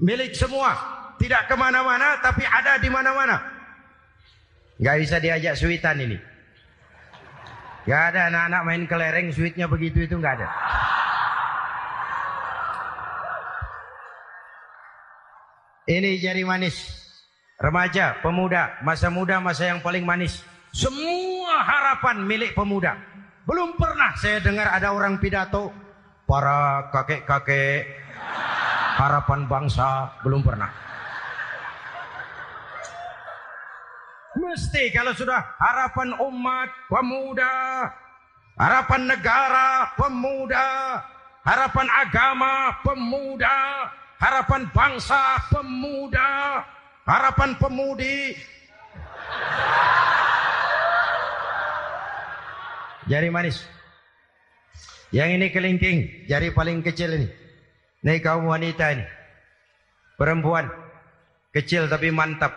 [0.00, 0.72] Milik semua.
[1.16, 3.40] Tidak ke mana-mana tapi ada di mana-mana.
[4.76, 6.18] Gak bisa diajak suitan ini.
[7.88, 10.48] Gak ada anak-anak main kelereng suitnya begitu itu gak ada.
[15.86, 16.76] Ini jari manis.
[17.56, 20.44] Remaja, pemuda, masa muda, masa yang paling manis.
[20.74, 23.00] Semua harapan milik pemuda.
[23.48, 25.85] Belum pernah saya dengar ada orang pidato
[26.26, 27.86] para kakek-kakek
[28.98, 30.68] harapan bangsa belum pernah.
[34.36, 37.54] Mesti kalau sudah harapan umat, pemuda,
[38.58, 40.66] harapan negara, pemuda,
[41.40, 43.56] harapan agama, pemuda,
[44.20, 46.60] harapan bangsa, pemuda,
[47.08, 48.36] harapan pemudi.
[53.08, 53.75] Jari manis.
[55.14, 57.28] Yang ini kelingking, jari paling kecil ini.
[58.02, 59.06] Ini kaum wanita ini.
[60.18, 60.66] Perempuan.
[61.54, 62.52] Kecil tapi mantap.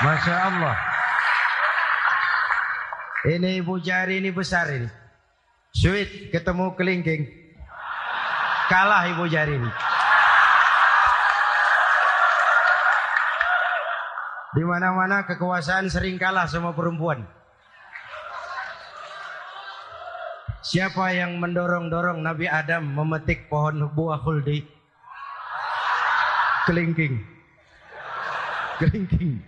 [0.00, 0.76] Masya Allah.
[3.20, 4.88] Ini ibu jari ini besar ini.
[5.76, 7.28] Sweet ketemu kelingking.
[8.66, 9.70] Kalah ibu jari ini.
[14.50, 17.39] Di mana-mana kekuasaan sering kalah sama perempuan.
[20.70, 24.62] Siapa yang mendorong-dorong Nabi Adam memetik pohon buah khuldi?
[26.62, 27.18] Kelingking.
[28.78, 29.42] Kelingking.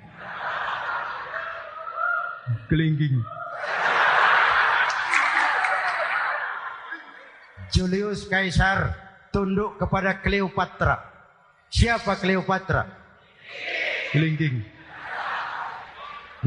[2.66, 3.16] Kelingking.
[7.70, 8.90] Julius Kaisar
[9.30, 11.06] tunduk kepada Cleopatra.
[11.70, 12.82] Siapa Cleopatra?
[14.10, 14.58] Kelingking.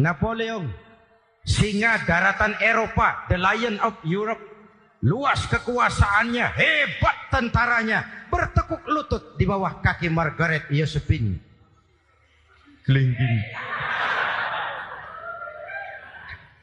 [0.03, 0.67] Napoleon,
[1.47, 4.54] singa daratan Eropa, the lion of Europe.
[5.05, 11.37] Luas kekuasaannya, hebat tentaranya, bertekuk lutut di bawah kaki Margaret Josephine.
[12.81, 13.37] Kelingking.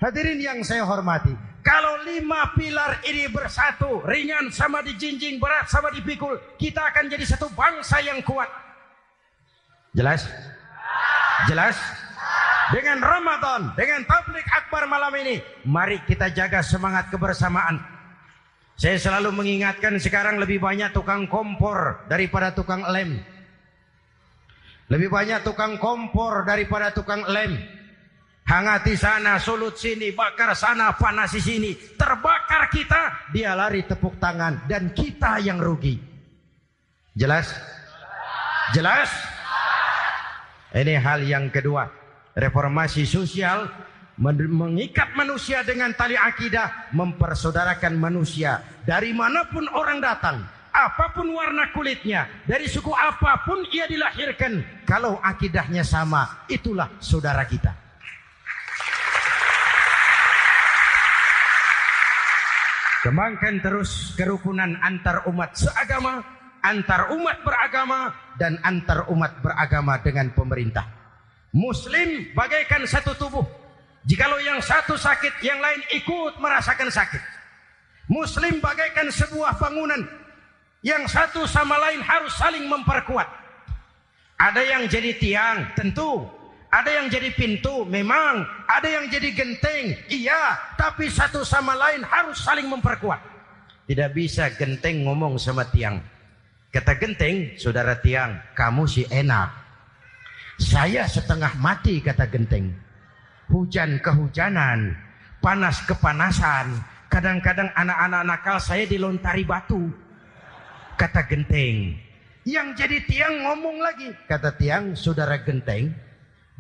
[0.03, 1.31] Hadirin yang saya hormati,
[1.63, 7.47] kalau lima pilar ini bersatu, ringan sama dijinjing, berat sama dipikul, kita akan jadi satu
[7.55, 8.51] bangsa yang kuat.
[9.95, 10.27] Jelas?
[11.47, 11.79] Jelas?
[12.75, 18.02] Dengan Ramadan, dengan tablik akbar malam ini, mari kita jaga semangat kebersamaan.
[18.83, 23.23] Saya selalu mengingatkan sekarang lebih banyak tukang kompor daripada tukang lem.
[24.91, 27.63] Lebih banyak tukang kompor daripada tukang lem.
[28.43, 31.79] Hangati sana, sulut sini, bakar sana, panasi sini.
[31.95, 34.67] Terbakar kita, dia lari tepuk tangan.
[34.67, 36.03] Dan kita yang rugi.
[37.15, 37.55] Jelas?
[38.75, 39.07] Jelas?
[40.75, 41.87] Ini hal yang kedua.
[42.35, 43.71] Reformasi sosial
[44.21, 46.93] mengikat manusia dengan tali akidah.
[46.93, 48.61] Mempersaudarakan manusia.
[48.85, 50.45] Dari mana pun orang datang.
[50.73, 52.25] Apa pun warna kulitnya.
[52.49, 54.85] Dari suku apa pun ia dilahirkan.
[54.89, 57.77] Kalau akidahnya sama, itulah saudara kita.
[63.03, 66.23] Kembangkan terus kerukunan antar umat seagama,
[66.63, 70.87] antar umat beragama, dan antar umat beragama dengan pemerintah.
[71.51, 73.62] Muslim bagaikan satu tubuh.
[74.03, 77.23] Jikalau yang satu sakit, yang lain ikut merasakan sakit.
[78.11, 80.03] Muslim bagaikan sebuah bangunan.
[80.83, 83.31] Yang satu sama lain harus saling memperkuat.
[84.43, 86.27] Ada yang jadi tiang, tentu.
[86.73, 88.43] Ada yang jadi pintu, memang.
[88.67, 90.59] Ada yang jadi genteng, iya.
[90.75, 93.23] Tapi satu sama lain harus saling memperkuat.
[93.87, 96.03] Tidak bisa genteng ngomong sama tiang.
[96.75, 99.53] Kata genteng, saudara tiang, kamu sih enak.
[100.59, 102.75] Saya setengah mati, kata genteng.
[103.53, 104.97] Hujan kehujanan,
[105.45, 106.73] panas kepanasan.
[107.13, 109.93] Kadang-kadang anak-anak nakal saya dilontari batu.
[110.97, 112.01] Kata genteng.
[112.49, 114.09] Yang jadi tiang ngomong lagi.
[114.25, 115.93] Kata tiang, saudara genteng,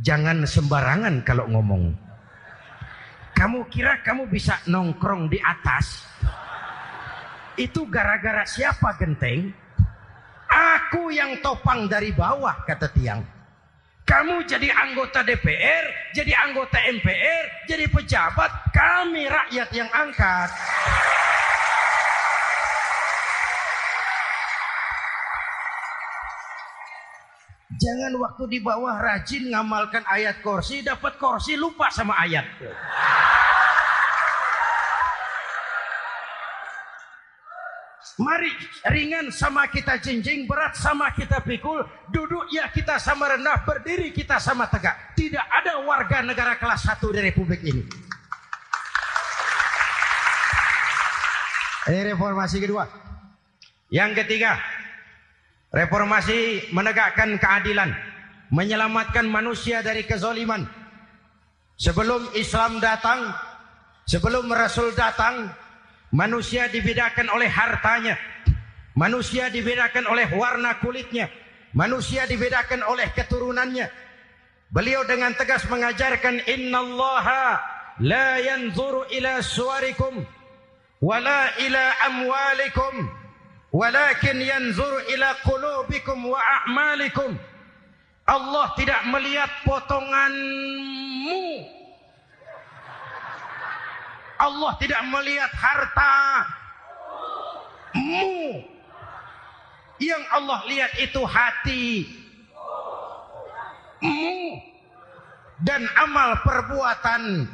[0.02, 1.94] Jangan sembarangan kalau ngomong.
[3.38, 6.02] Kamu kira kamu bisa nongkrong di atas?
[7.54, 9.54] Itu gara-gara siapa genteng?
[10.50, 13.22] Aku yang topang dari bawah kata tiang.
[14.02, 20.50] Kamu jadi anggota DPR, jadi anggota MPR, jadi pejabat, kami rakyat yang angkat.
[27.82, 32.46] Jangan waktu di bawah rajin ngamalkan ayat kursi, dapat kursi lupa sama ayat.
[38.20, 38.52] Mari
[38.92, 41.80] ringan sama kita jinjing, berat sama kita pikul,
[42.12, 45.16] duduk ya kita sama rendah, berdiri kita sama tegak.
[45.16, 47.80] Tidak ada warga negara kelas satu di Republik ini.
[51.88, 52.84] Ini reformasi kedua.
[53.88, 54.60] Yang ketiga,
[55.72, 57.96] reformasi menegakkan keadilan,
[58.52, 60.68] menyelamatkan manusia dari kezoliman.
[61.80, 63.32] Sebelum Islam datang,
[64.04, 65.48] sebelum Rasul datang,
[66.12, 68.20] Manusia dibedakan oleh hartanya.
[68.92, 71.32] Manusia dibedakan oleh warna kulitnya.
[71.72, 73.88] Manusia dibedakan oleh keturunannya.
[74.68, 77.60] Beliau dengan tegas mengajarkan innallaha
[78.04, 80.24] la yanzuru ila suwarikum
[81.00, 83.08] wala ila amwalikum
[83.72, 87.40] walakin yanzuru ila qulubikum wa a'malikum.
[88.28, 91.42] Allah tidak melihat potonganmu
[94.42, 96.14] Allah tidak melihat harta
[97.94, 98.58] mu.
[100.02, 102.10] Yang Allah lihat itu hati
[104.02, 104.58] mu
[105.62, 107.46] dan amal perbuatan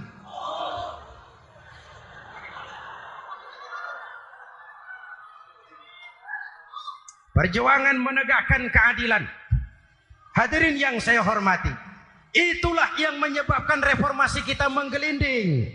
[7.38, 9.22] Perjuangan menegakkan keadilan.
[10.34, 11.70] Hadirin yang saya hormati.
[12.34, 15.70] Itulah yang menyebabkan reformasi kita menggelinding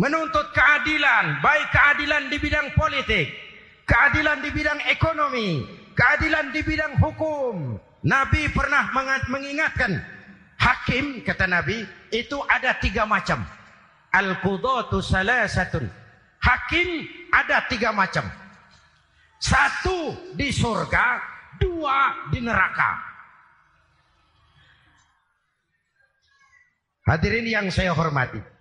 [0.00, 3.28] menuntut keadilan, baik keadilan di bidang politik,
[3.84, 5.60] keadilan di bidang ekonomi,
[5.92, 7.76] keadilan di bidang hukum.
[8.00, 8.88] Nabi pernah
[9.28, 10.00] mengingatkan,
[10.56, 13.44] hakim kata Nabi itu ada tiga macam.
[14.10, 15.84] Al-qudatu salasatun.
[16.40, 18.24] Hakim ada tiga macam.
[19.36, 21.20] Satu di surga,
[21.60, 23.04] dua di neraka.
[27.04, 28.59] Hadirin yang saya hormati.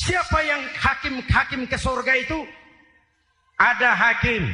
[0.00, 2.48] Siapa yang hakim-hakim ke surga itu?
[3.60, 4.48] Ada hakim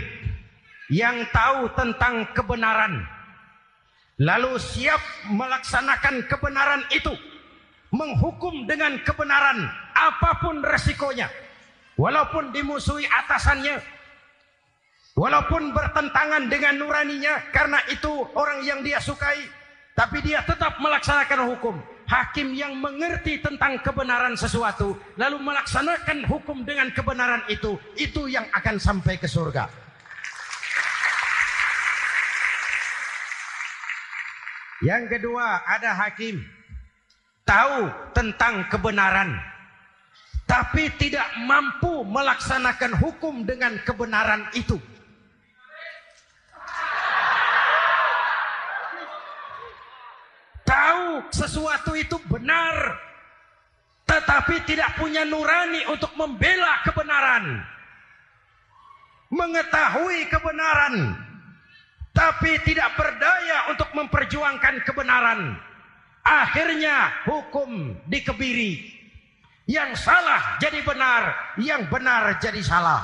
[0.91, 3.07] yang tahu tentang kebenaran.
[4.19, 4.99] Lalu siap
[5.31, 7.15] melaksanakan kebenaran itu.
[7.95, 11.31] Menghukum dengan kebenaran apa pun resikonya.
[11.95, 13.79] Walaupun dimusuhi atasannya.
[15.15, 19.47] Walaupun bertentangan dengan nuraninya karena itu orang yang dia sukai.
[19.95, 26.91] Tapi dia tetap melaksanakan hukum hakim yang mengerti tentang kebenaran sesuatu lalu melaksanakan hukum dengan
[26.95, 29.67] kebenaran itu itu yang akan sampai ke surga.
[34.85, 36.45] Yang kedua ada hakim
[37.43, 39.35] tahu tentang kebenaran
[40.47, 44.79] tapi tidak mampu melaksanakan hukum dengan kebenaran itu
[51.33, 53.07] sesuatu itu benar
[54.07, 57.59] tetapi tidak punya nurani untuk membela kebenaran.
[59.35, 60.95] Mengetahui kebenaran
[62.15, 65.59] tapi tidak berdaya untuk memperjuangkan kebenaran.
[66.23, 68.95] Akhirnya hukum dikebiri.
[69.67, 73.03] Yang salah jadi benar yang benar jadi salah.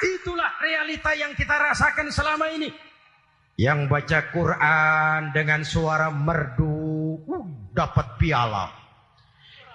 [0.00, 2.72] Itulah realita yang kita rasakan selama ini
[3.54, 8.66] yang baca Quran dengan suara merdu uh, dapat piala.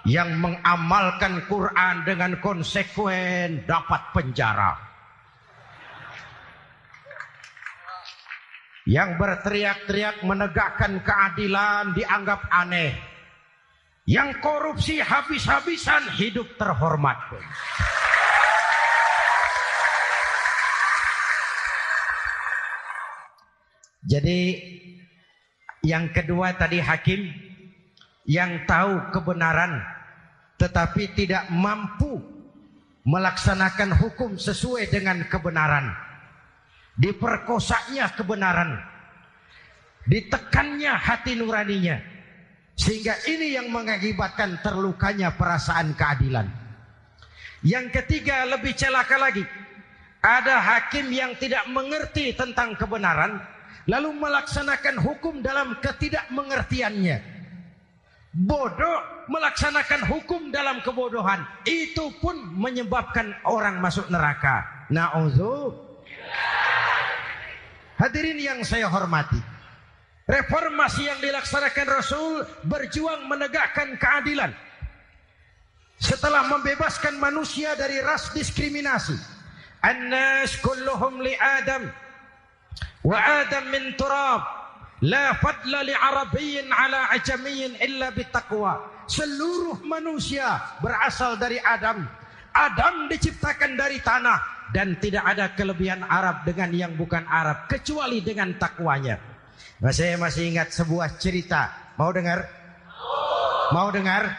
[0.00, 4.72] Yang mengamalkan Quran dengan konsekuen dapat penjara.
[8.88, 12.96] Yang berteriak-teriak menegakkan keadilan dianggap aneh.
[14.08, 17.20] Yang korupsi habis-habisan hidup terhormat.
[24.10, 24.58] Jadi
[25.86, 27.30] yang kedua tadi hakim
[28.26, 29.78] yang tahu kebenaran
[30.58, 32.18] tetapi tidak mampu
[33.06, 35.94] melaksanakan hukum sesuai dengan kebenaran.
[37.00, 38.76] Diperkosanya kebenaran.
[40.04, 41.96] Ditekannya hati nuraninya.
[42.76, 46.50] Sehingga ini yang mengakibatkan terlukanya perasaan keadilan.
[47.64, 49.44] Yang ketiga lebih celaka lagi.
[50.20, 53.40] Ada hakim yang tidak mengerti tentang kebenaran
[53.88, 57.40] lalu melaksanakan hukum dalam ketidakmengertiannya.
[58.30, 61.42] Bodoh melaksanakan hukum dalam kebodohan.
[61.66, 64.62] Itu pun menyebabkan orang masuk neraka.
[64.90, 65.74] Na'udzu.
[67.98, 69.38] Hadirin yang saya hormati.
[70.30, 74.54] Reformasi yang dilaksanakan Rasul berjuang menegakkan keadilan.
[75.98, 79.18] Setelah membebaskan manusia dari ras diskriminasi.
[79.82, 81.90] An-nas kulluhum li Adam
[83.03, 84.41] وآدم من تراب
[85.01, 88.73] لا فضل لعربي على عجمي إلا بالتقوى
[89.05, 92.09] seluruh manusia berasal dari Adam
[92.55, 98.55] Adam diciptakan dari tanah dan tidak ada kelebihan Arab dengan yang bukan Arab kecuali dengan
[98.55, 99.19] takwanya.
[99.83, 101.69] Nah, saya masih ingat sebuah cerita.
[101.99, 102.47] Mau dengar?
[103.75, 104.31] Mau dengar?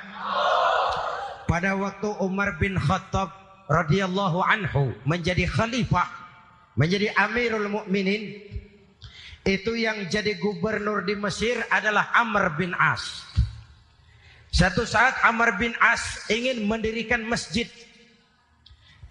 [1.46, 3.30] Pada waktu Umar bin Khattab
[3.70, 6.08] radhiyallahu anhu menjadi khalifah,
[6.75, 8.39] menjadi Amirul Mukminin,
[9.41, 13.25] itu yang jadi gubernur di Mesir adalah Amr bin As.
[14.51, 17.65] Satu saat Amr bin As ingin mendirikan masjid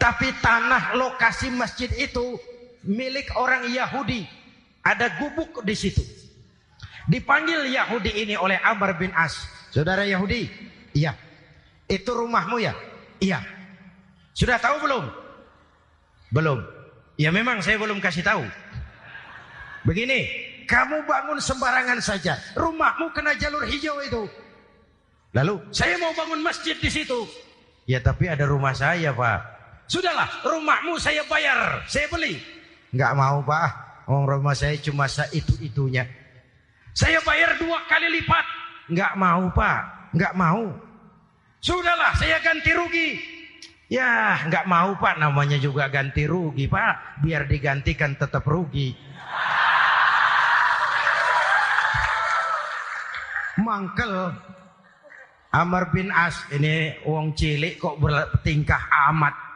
[0.00, 2.40] tapi tanah lokasi masjid itu
[2.88, 4.24] milik orang Yahudi.
[4.80, 6.00] Ada gubuk di situ.
[7.04, 9.36] Dipanggil Yahudi ini oleh Amr bin As.
[9.68, 10.48] Saudara Yahudi?
[10.96, 11.12] Iya.
[11.84, 12.72] Itu rumahmu ya?
[13.20, 13.44] Iya.
[14.32, 15.04] Sudah tahu belum?
[16.32, 16.79] Belum.
[17.20, 18.40] Ya memang saya belum kasih tahu.
[19.84, 20.24] Begini,
[20.64, 22.40] kamu bangun sembarangan saja.
[22.56, 24.24] Rumahmu kena jalur hijau itu.
[25.36, 27.28] Lalu, saya mau bangun masjid di situ.
[27.84, 29.36] Ya tapi ada rumah saya pak.
[29.84, 32.40] Sudahlah, rumahmu saya bayar, saya beli.
[32.96, 33.68] Enggak mau pak,
[34.08, 36.08] oh, rumah saya cuma itu-itunya.
[36.96, 38.46] Saya bayar dua kali lipat.
[38.88, 39.80] Enggak mau pak,
[40.16, 40.72] enggak mau.
[41.60, 43.39] Sudahlah, saya ganti rugi.
[43.90, 47.20] Ya, enggak mau pak, namanya juga ganti rugi pak.
[47.26, 48.94] Biar digantikan tetap rugi.
[53.60, 54.32] Mangkel
[55.50, 58.80] Amr bin As ini uang cilik kok bertingkah
[59.10, 59.50] amat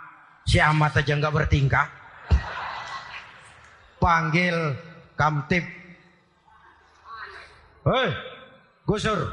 [0.45, 1.89] Si Ahmad aja nggak bertingkah.
[3.97, 4.77] Panggil
[5.17, 5.65] kamtip.
[7.85, 8.13] Hei,
[8.85, 9.33] gusur.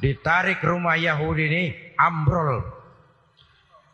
[0.00, 1.64] Ditarik rumah Yahudi ini
[2.00, 2.83] ambrol.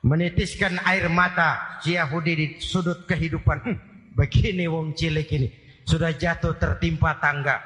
[0.00, 3.58] Menitiskan air mata si Yahudi di sudut kehidupan.
[3.64, 3.76] Hm,
[4.16, 5.48] begini wong cilik ini.
[5.84, 7.60] Sudah jatuh tertimpa tangga.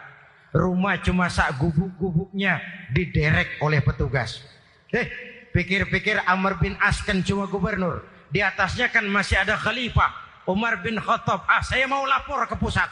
[0.55, 2.63] Rumah cuma sak gubuk-gubuknya
[2.95, 4.43] diderek oleh petugas.
[4.91, 5.07] Eh,
[5.55, 8.03] Pikir-pikir Amr bin As kan cuma gubernur.
[8.35, 10.11] Di atasnya kan masih ada khalifah.
[10.51, 11.47] Umar bin Khattab.
[11.47, 12.91] Ah saya mau lapor ke pusat.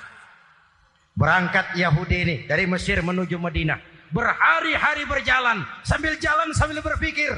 [1.19, 3.83] Berangkat Yahudi ini dari Mesir menuju Madinah.
[4.15, 5.67] Berhari-hari berjalan.
[5.83, 7.35] Sambil jalan sambil berpikir.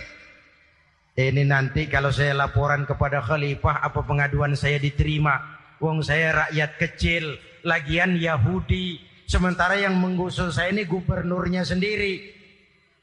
[1.15, 5.39] Ini nanti kalau saya laporan kepada khalifah apa pengaduan saya diterima.
[5.79, 7.39] Wong saya rakyat kecil.
[7.63, 8.99] Lagian Yahudi.
[9.31, 12.35] Sementara yang menggusur saya ini gubernurnya sendiri.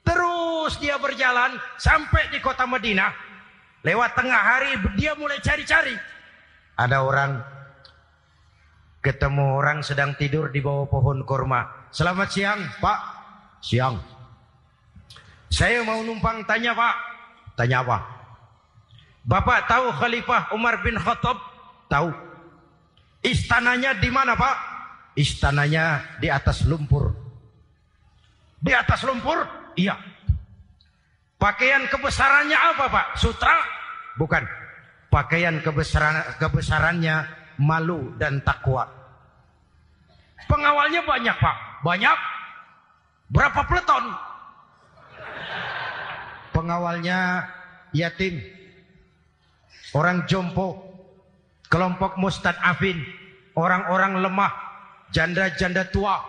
[0.03, 3.16] Terus dia berjalan sampai di kota Madinah.
[3.88, 5.95] Lewat tengah hari dia mulai cari-cari.
[6.76, 7.39] Ada orang
[8.99, 11.89] ketemu orang sedang tidur di bawah pohon kurma.
[11.95, 12.99] Selamat siang, Pak.
[13.64, 13.95] Siang.
[15.47, 17.11] Saya mau numpang tanya, Pak.
[17.56, 17.97] Tanya apa?
[19.22, 21.38] Bapak tahu Khalifah Umar bin Khattab?
[21.91, 22.10] Tahu.
[23.22, 24.56] Istananya di mana, Pak?
[25.14, 27.14] Istananya di atas lumpur.
[28.58, 29.45] Di atas lumpur?
[29.78, 29.97] Iya.
[31.41, 33.06] Pakaian kebesarannya apa Pak?
[33.18, 33.58] Sutra?
[34.14, 34.45] Bukan.
[35.10, 37.26] Pakaian kebesaran kebesarannya
[37.58, 38.86] malu dan takwa.
[40.45, 41.58] Pengawalnya banyak Pak.
[41.82, 42.18] Banyak.
[43.34, 44.06] Berapa peleton?
[46.62, 47.49] Pengawalnya
[47.89, 48.38] yatim.
[49.97, 50.78] Orang jompo.
[51.66, 53.01] Kelompok mustad afin.
[53.57, 54.53] Orang-orang lemah.
[55.09, 56.22] Janda-janda tua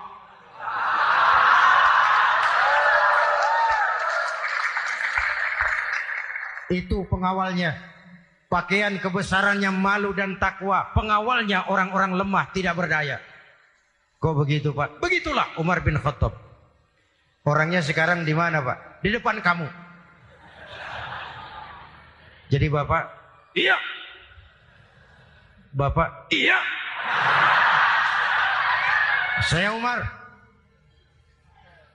[6.72, 7.76] Itu pengawalnya.
[8.48, 10.88] Pakaian kebesarannya malu dan takwa.
[10.96, 13.20] Pengawalnya orang-orang lemah tidak berdaya.
[14.16, 14.96] Kok begitu Pak?
[14.96, 16.32] Begitulah Umar bin Khattab.
[17.44, 19.04] Orangnya sekarang di mana Pak?
[19.04, 19.81] Di depan kamu.
[22.52, 23.08] Jadi Bapak?
[23.56, 23.80] Iya.
[25.72, 26.28] Bapak?
[26.28, 26.60] Iya.
[29.48, 30.04] Saya Umar.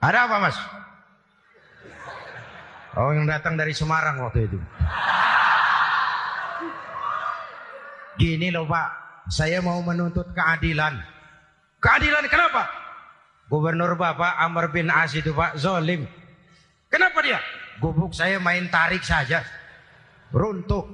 [0.02, 0.58] Ada apa Mas?
[2.98, 4.58] Oh yang datang dari Semarang waktu itu.
[8.18, 8.88] Gini loh Pak,
[9.30, 10.98] saya mau menuntut keadilan.
[11.78, 12.66] Keadilan kenapa?
[13.46, 16.02] Gubernur Bapak Amr bin As itu Pak Zolim.
[16.90, 17.38] Kenapa dia?
[17.78, 19.46] Gubuk saya main tarik saja.
[20.32, 20.84] Runtuh.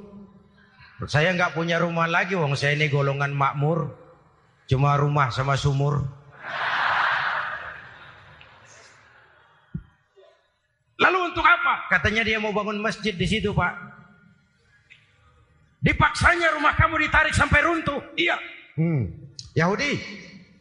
[1.10, 3.92] Saya nggak punya rumah lagi, wong saya ini golongan makmur.
[4.70, 6.06] Cuma rumah sama sumur.
[10.96, 11.90] Lalu untuk apa?
[11.90, 13.74] Katanya dia mau bangun masjid di situ, Pak.
[15.84, 18.00] Dipaksanya rumah kamu ditarik sampai runtuh.
[18.16, 18.40] Iya.
[18.78, 19.12] Hmm.
[19.52, 20.00] Yahudi?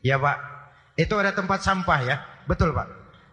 [0.03, 0.37] Ya, Pak.
[0.99, 2.15] Itu ada tempat sampah ya.
[2.43, 2.89] Betul, Pak.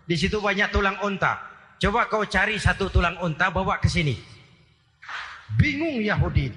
[0.07, 1.43] Di situ banyak tulang unta.
[1.81, 4.30] Coba kau cari satu tulang unta bawa ke sini.
[5.59, 6.53] Bingung Yahudi.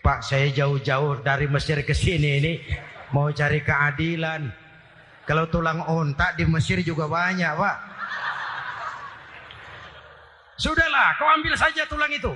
[0.00, 2.52] Pak, saya jauh-jauh dari Mesir ke sini ini
[3.12, 4.48] mau cari keadilan.
[5.28, 7.76] Kalau tulang unta di Mesir juga banyak, Pak.
[10.56, 12.32] Sudahlah, kau ambil saja tulang itu.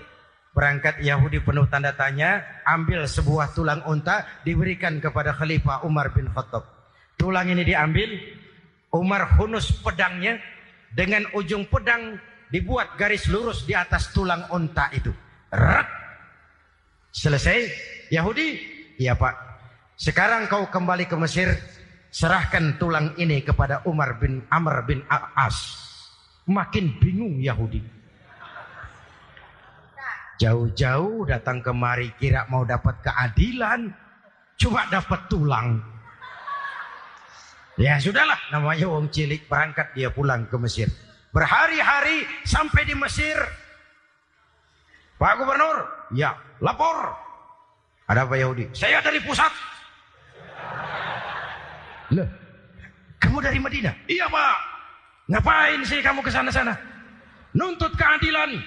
[0.55, 6.63] Berangkat Yahudi penuh tanda tanya, ambil sebuah tulang unta, diberikan kepada Khalifah Umar bin Khattab.
[7.19, 8.15] Tulang ini diambil,
[8.95, 10.39] Umar hunus pedangnya,
[10.95, 12.21] dengan ujung pedang
[12.55, 15.11] dibuat garis lurus di atas tulang unta itu.
[15.55, 15.89] Rat.
[17.15, 17.71] Selesai.
[18.11, 18.61] Yahudi,
[19.01, 19.33] iya pak.
[19.95, 21.49] Sekarang kau kembali ke Mesir,
[22.11, 25.79] serahkan tulang ini kepada Umar bin Amr bin As.
[26.45, 27.81] Makin bingung Yahudi.
[30.37, 33.89] Jauh-jauh datang kemari kira mau dapat keadilan,
[34.59, 35.79] cuma dapat tulang.
[37.75, 40.91] Ya sudahlah, namanya wong cilik berangkat dia pulang ke Mesir.
[41.35, 43.64] Berhari-hari sampai di Mesir.
[45.15, 45.77] Pak Gubernur,
[46.11, 47.15] ya lapor.
[48.05, 48.69] Ada apa Yahudi?
[48.77, 49.49] Saya dari pusat.
[52.13, 52.29] Loh,
[53.17, 53.95] kamu dari Madinah?
[54.05, 54.57] Iya pak.
[55.33, 56.77] Ngapain sih kamu ke sana-sana?
[57.57, 58.61] Nuntut keadilan.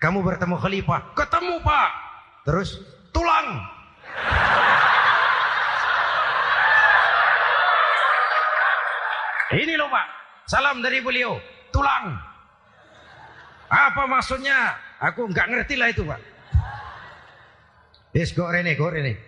[0.00, 1.12] Kamu bertemu khalifah.
[1.12, 1.90] Ketemu pak.
[2.48, 2.80] Terus
[3.12, 3.60] tulang.
[9.52, 10.06] Ini loh pak.
[10.48, 11.36] Salam dari beliau.
[11.68, 12.16] Tulang.
[13.68, 14.83] Apa maksudnya?
[15.02, 16.20] Aku nggak ngerti lah itu pak.
[18.14, 19.18] Yes, go rene, go rene.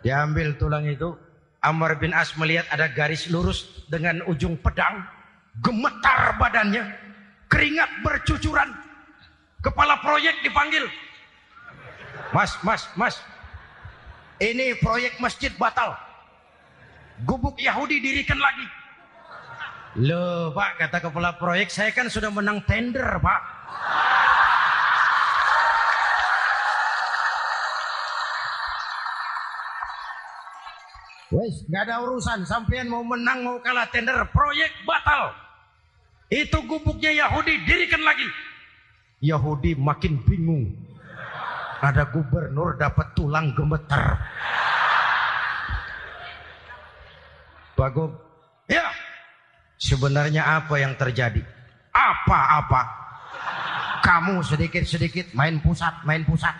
[0.00, 1.12] Diambil tulang itu.
[1.60, 5.02] Amr bin As melihat ada garis lurus dengan ujung pedang.
[5.60, 6.88] Gemetar badannya
[7.52, 8.70] keringat bercucuran.
[9.60, 10.86] Kepala proyek dipanggil.
[12.30, 13.16] Mas, mas, mas.
[14.38, 15.96] Ini proyek masjid batal.
[17.24, 18.66] Gubuk Yahudi dirikan lagi.
[19.96, 23.40] Loh pak, kata kepala proyek, saya kan sudah menang tender pak.
[31.32, 32.44] Wes, nggak ada urusan.
[32.44, 35.32] Sampean mau menang mau kalah tender, proyek batal.
[36.28, 38.28] Itu gubuknya Yahudi dirikan lagi.
[39.24, 40.76] Yahudi makin bingung.
[41.80, 44.04] Ada gubernur dapat tulang gemeter.
[47.76, 48.12] Bagum.
[48.68, 48.95] Ya.
[49.76, 51.44] Sebenarnya apa yang terjadi?
[51.92, 52.82] Apa-apa?
[54.00, 56.54] Kamu sedikit-sedikit main pusat, main pusat.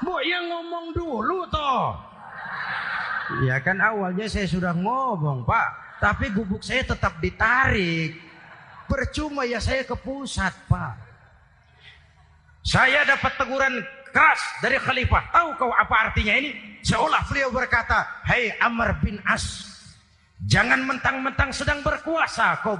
[0.00, 2.08] Bu, yang ngomong dulu toh.
[3.44, 6.00] Ya kan awalnya saya sudah ngomong pak.
[6.00, 8.16] Tapi gubuk saya tetap ditarik.
[8.88, 10.96] Percuma ya saya ke pusat pak.
[12.64, 13.84] Saya dapat teguran
[14.14, 15.30] keras dari khalifah.
[15.30, 16.80] Tahu kau apa artinya ini?
[16.82, 19.66] Seolah beliau berkata, hey Amr bin As.
[20.46, 22.78] Jangan mentang-mentang sedang berkuasa kau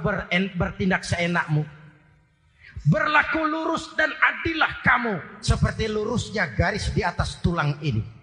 [0.55, 1.67] bertindak seenakmu.
[2.87, 8.19] Berlaku lurus dan adillah kamu seperti lurusnya garis di atas tulang ini.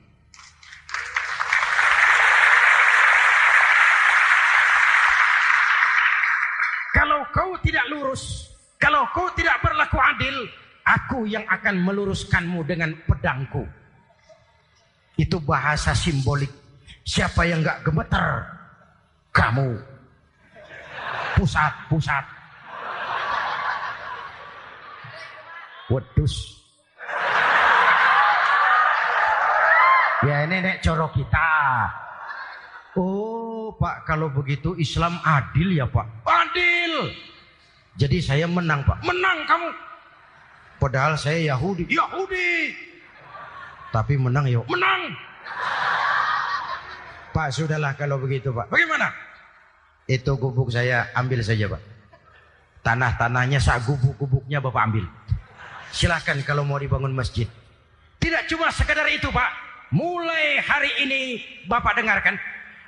[7.37, 8.49] kau tidak lurus,
[8.81, 10.49] kalau kau tidak berlaku adil,
[10.87, 13.67] aku yang akan meluruskanmu dengan pedangku.
[15.19, 16.53] Itu bahasa simbolik.
[17.03, 18.47] Siapa yang gak gemeter?
[19.35, 19.75] Kamu.
[21.35, 22.25] Pusat, pusat.
[25.91, 26.35] Wedus.
[30.27, 31.51] Ya ini nek corok kita.
[32.97, 36.27] Oh Pak kalau begitu Islam adil ya Pak.
[36.27, 37.15] Adil.
[37.95, 39.05] Jadi saya menang Pak.
[39.07, 39.69] Menang kamu.
[40.77, 41.89] Padahal saya Yahudi.
[41.89, 42.77] Yahudi.
[43.93, 44.65] Tapi menang yuk.
[44.69, 45.15] Menang.
[47.33, 48.69] Pak sudahlah kalau begitu Pak.
[48.73, 49.13] Bagaimana?
[50.09, 51.83] Itu gubuk saya ambil saja Pak.
[52.85, 55.05] Tanah-tanahnya sak gubuk-gubuknya Bapak ambil.
[55.93, 57.49] Silahkan kalau mau dibangun masjid.
[58.21, 59.51] Tidak cuma sekedar itu Pak.
[59.93, 61.21] Mulai hari ini
[61.71, 62.37] Bapak dengarkan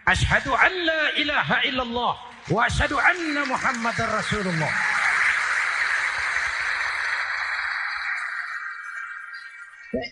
[0.09, 2.12] Ashadu an la ilaha illallah
[2.49, 4.72] wa ashadu anna Muhammadar Rasulullah.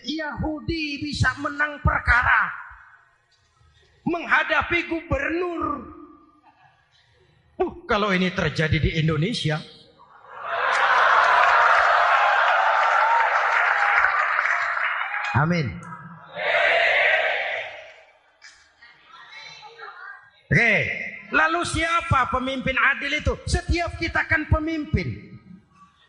[0.05, 2.49] Yahudi bisa menang perkara
[4.07, 5.61] menghadapi gubernur.
[7.57, 9.59] Uh, kalau ini terjadi di Indonesia,
[15.37, 15.69] Amin.
[20.47, 20.75] Oke,
[21.29, 23.37] lalu siapa pemimpin adil itu?
[23.45, 25.36] Setiap kita kan pemimpin.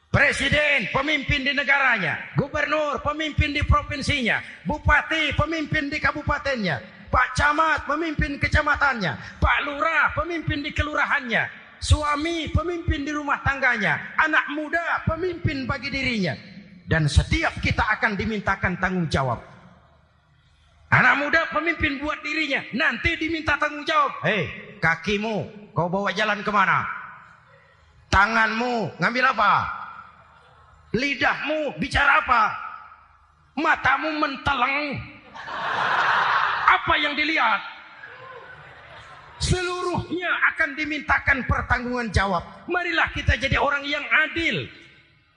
[0.09, 2.33] Presiden, pemimpin di negaranya.
[2.33, 4.41] Gubernur, pemimpin di provinsinya.
[4.65, 6.81] Bupati, pemimpin di kabupatennya.
[7.13, 9.13] Pak Camat, pemimpin kecamatannya.
[9.37, 11.45] Pak Lurah, pemimpin di kelurahannya.
[11.77, 14.17] Suami, pemimpin di rumah tangganya.
[14.17, 16.33] Anak muda, pemimpin bagi dirinya.
[16.89, 19.45] Dan setiap kita akan dimintakan tanggung jawab.
[20.89, 22.65] Anak muda pemimpin buat dirinya.
[22.73, 24.25] Nanti diminta tanggung jawab.
[24.25, 24.49] Hei,
[24.81, 26.89] kakimu kau bawa jalan ke mana?
[28.09, 29.53] Tanganmu ngambil apa?
[30.97, 32.43] Lidahmu bicara apa?
[33.59, 34.97] Matamu menteleng.
[36.69, 37.61] Apa yang dilihat?
[39.39, 42.43] Seluruhnya akan dimintakan pertanggungan jawab.
[42.67, 44.67] Marilah kita jadi orang yang adil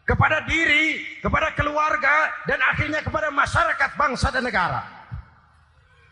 [0.08, 4.82] kepada diri, kepada keluarga, dan akhirnya kepada masyarakat bangsa dan negara.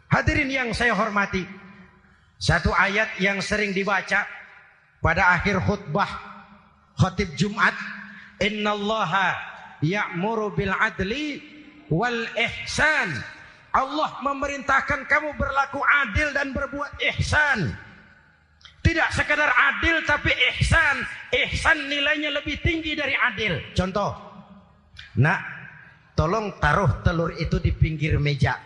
[0.10, 1.46] Hadirin yang saya hormati,
[2.38, 4.26] satu ayat yang sering dibaca
[5.02, 6.10] pada akhir khutbah
[6.98, 7.74] khatib Jumat,
[8.40, 9.36] "Innallaha
[9.84, 11.40] ya'muru bil adli
[11.92, 13.14] wal ihsan."
[13.70, 15.78] Allah memerintahkan kamu berlaku
[16.08, 17.70] adil dan berbuat ihsan.
[18.82, 21.06] Tidak sekadar adil tapi ihsan.
[21.30, 23.62] Ihsan nilainya lebih tinggi dari adil.
[23.78, 24.18] Contoh.
[25.22, 25.40] Nak,
[26.18, 28.58] tolong taruh telur itu di pinggir meja.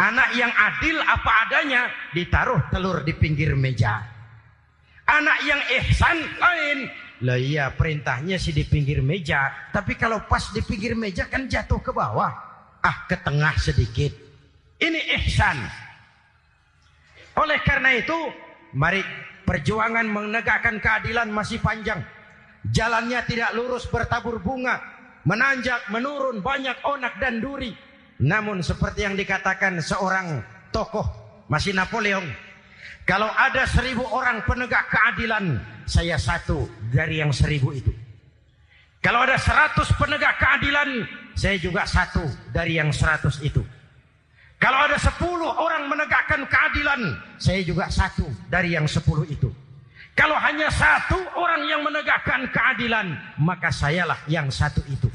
[0.00, 4.00] Anak yang adil apa adanya ditaruh telur di pinggir meja.
[5.04, 6.78] Anak yang ihsan lain.
[7.22, 9.70] Lah iya perintahnya sih di pinggir meja.
[9.70, 12.32] Tapi kalau pas di pinggir meja kan jatuh ke bawah.
[12.82, 14.10] Ah ke tengah sedikit.
[14.82, 15.58] Ini ihsan.
[17.38, 18.18] Oleh karena itu
[18.72, 19.04] Mari
[19.44, 22.00] perjuangan menegakkan keadilan masih panjang.
[22.72, 24.80] Jalannya tidak lurus bertabur bunga.
[25.28, 27.76] Menanjak, menurun, banyak onak dan duri.
[28.24, 30.40] Namun seperti yang dikatakan seorang
[30.72, 31.04] tokoh,
[31.52, 32.24] masih Napoleon.
[33.04, 35.60] Kalau ada seribu orang penegak keadilan,
[35.92, 37.92] saya satu dari yang seribu itu.
[39.04, 41.04] Kalau ada seratus penegak keadilan,
[41.36, 43.60] saya juga satu dari yang seratus itu.
[44.56, 49.52] Kalau ada sepuluh orang menegakkan keadilan, saya juga satu dari yang sepuluh itu.
[50.16, 53.12] Kalau hanya satu orang yang menegakkan keadilan,
[53.42, 55.10] maka sayalah yang satu itu.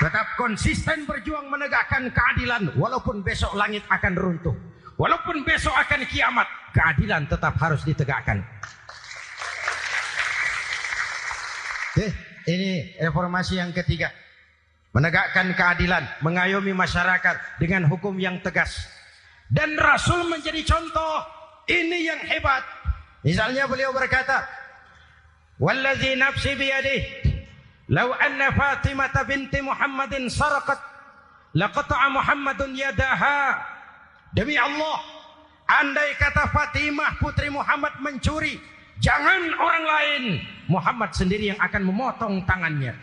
[0.00, 4.56] Tetap konsisten berjuang menegakkan keadilan, walaupun besok langit akan runtuh.
[5.00, 6.44] Walaupun besok akan kiamat,
[6.76, 8.44] keadilan tetap harus ditegakkan.
[11.96, 12.12] Oke,
[12.44, 14.12] ini reformasi yang ketiga
[14.92, 18.90] menegakkan keadilan, mengayomi masyarakat dengan hukum yang tegas.
[19.48, 21.24] Dan Rasul menjadi contoh
[21.70, 22.62] ini yang hebat.
[23.24, 24.44] Misalnya beliau berkata,
[25.58, 27.00] "Wallazi nafsi biyadih,
[27.88, 30.78] law anna Fatimah binti Muhammadin sarqat,
[31.56, 33.69] laqata'a Muhammadun yadaha."
[34.30, 35.02] Demi Allah,
[35.66, 38.58] andai kata Fatimah putri Muhammad mencuri,
[39.02, 40.22] jangan orang lain,
[40.70, 42.94] Muhammad sendiri yang akan memotong tangannya.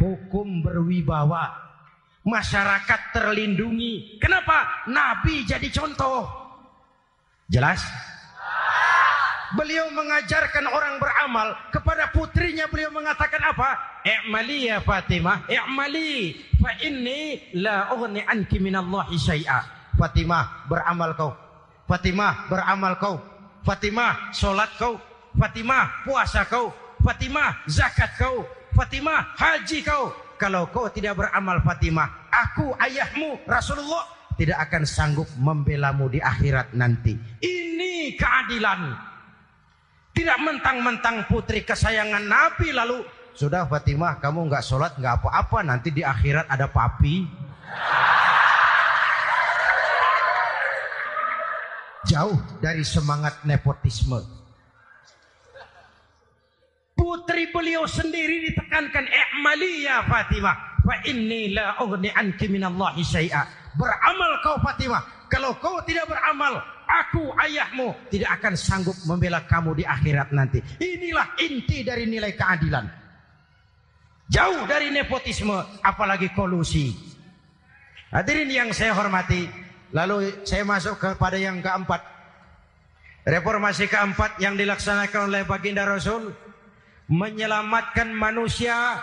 [0.00, 1.52] hukum berwibawa,
[2.24, 4.16] masyarakat terlindungi.
[4.16, 4.86] Kenapa?
[4.88, 6.24] Nabi jadi contoh.
[7.50, 7.82] Jelas?
[9.58, 14.00] Beliau mengajarkan orang beramal kepada putrinya beliau mengatakan apa?
[14.06, 19.60] I'mali ya Fatimah, i'mali fa inni la ughni anki minallahi syai'a.
[19.98, 21.34] Fatimah beramal kau.
[21.90, 23.18] Fatimah beramal kau.
[23.66, 24.96] Fatimah solat kau.
[25.34, 26.70] Fatimah puasa kau.
[27.02, 28.46] Fatimah zakat kau.
[28.70, 30.14] Fatimah, haji kau.
[30.38, 34.08] Kalau kau tidak beramal Fatimah, aku ayahmu Rasulullah
[34.40, 37.12] tidak akan sanggup membelamu di akhirat nanti.
[37.44, 39.09] Ini keadilan.
[40.10, 43.06] Tidak mentang-mentang putri kesayangan Nabi lalu.
[43.30, 45.62] Sudah Fatimah kamu nggak sholat nggak apa-apa.
[45.62, 47.24] Nanti di akhirat ada papi.
[52.10, 54.18] Jauh dari semangat nepotisme.
[56.98, 63.46] Putri beliau sendiri ditekankan i'mali ya Fatimah fa inni la ughni anki minallahi syai'a.
[63.78, 65.30] Beramal kau Fatimah.
[65.30, 66.58] Kalau kau tidak beramal
[66.90, 70.58] aku ayahmu tidak akan sanggup membela kamu di akhirat nanti.
[70.82, 72.86] Inilah inti dari nilai keadilan.
[74.30, 76.94] Jauh dari nepotisme apalagi kolusi.
[78.10, 79.46] Hadirin yang saya hormati
[79.94, 82.02] lalu saya masuk kepada yang keempat.
[83.26, 86.32] Reformasi keempat yang dilaksanakan oleh baginda Rasul
[87.10, 89.02] menyelamatkan manusia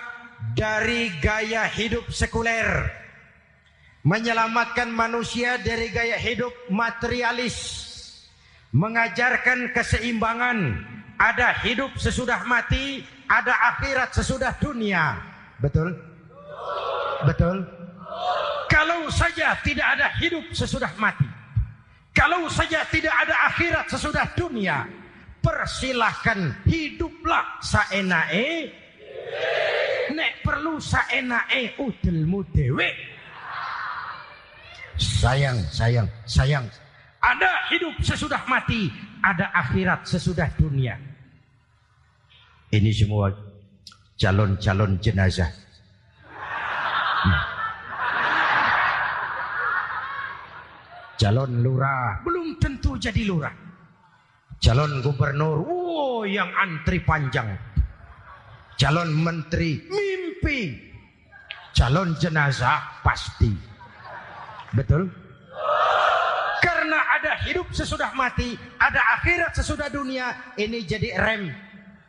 [0.56, 2.88] dari gaya hidup sekuler,
[4.08, 7.60] menyelamatkan manusia dari gaya hidup materialis,
[8.72, 10.80] mengajarkan keseimbangan,
[11.20, 15.20] ada hidup sesudah mati, ada akhirat sesudah dunia.
[15.60, 15.92] Betul?
[17.28, 17.68] Betul?
[18.72, 21.28] Kalau saja tidak ada hidup sesudah mati,
[22.16, 24.88] kalau saja tidak ada akhirat sesudah dunia,
[25.44, 28.72] persilahkan hiduplah saenae
[30.16, 33.17] nek perlu saenae udelmu dewe
[34.98, 36.66] sayang sayang sayang.
[37.18, 38.92] Ada hidup sesudah mati
[39.26, 40.98] ada akhirat sesudah dunia.
[42.70, 43.32] Ini semua
[44.20, 45.50] calon-calon jenazah.
[47.24, 47.58] Hmm.
[51.18, 52.22] calon lurah.
[52.22, 53.54] Belum tentu jadi lurah.
[54.62, 57.58] Calon gubernur wow yang antri panjang.
[58.78, 60.78] Calon menteri mimpi.
[61.74, 63.54] Calon jenazah pasti
[64.74, 65.08] betul?
[66.64, 71.54] Karena ada hidup sesudah mati ada akhirat sesudah dunia ini jadi rem.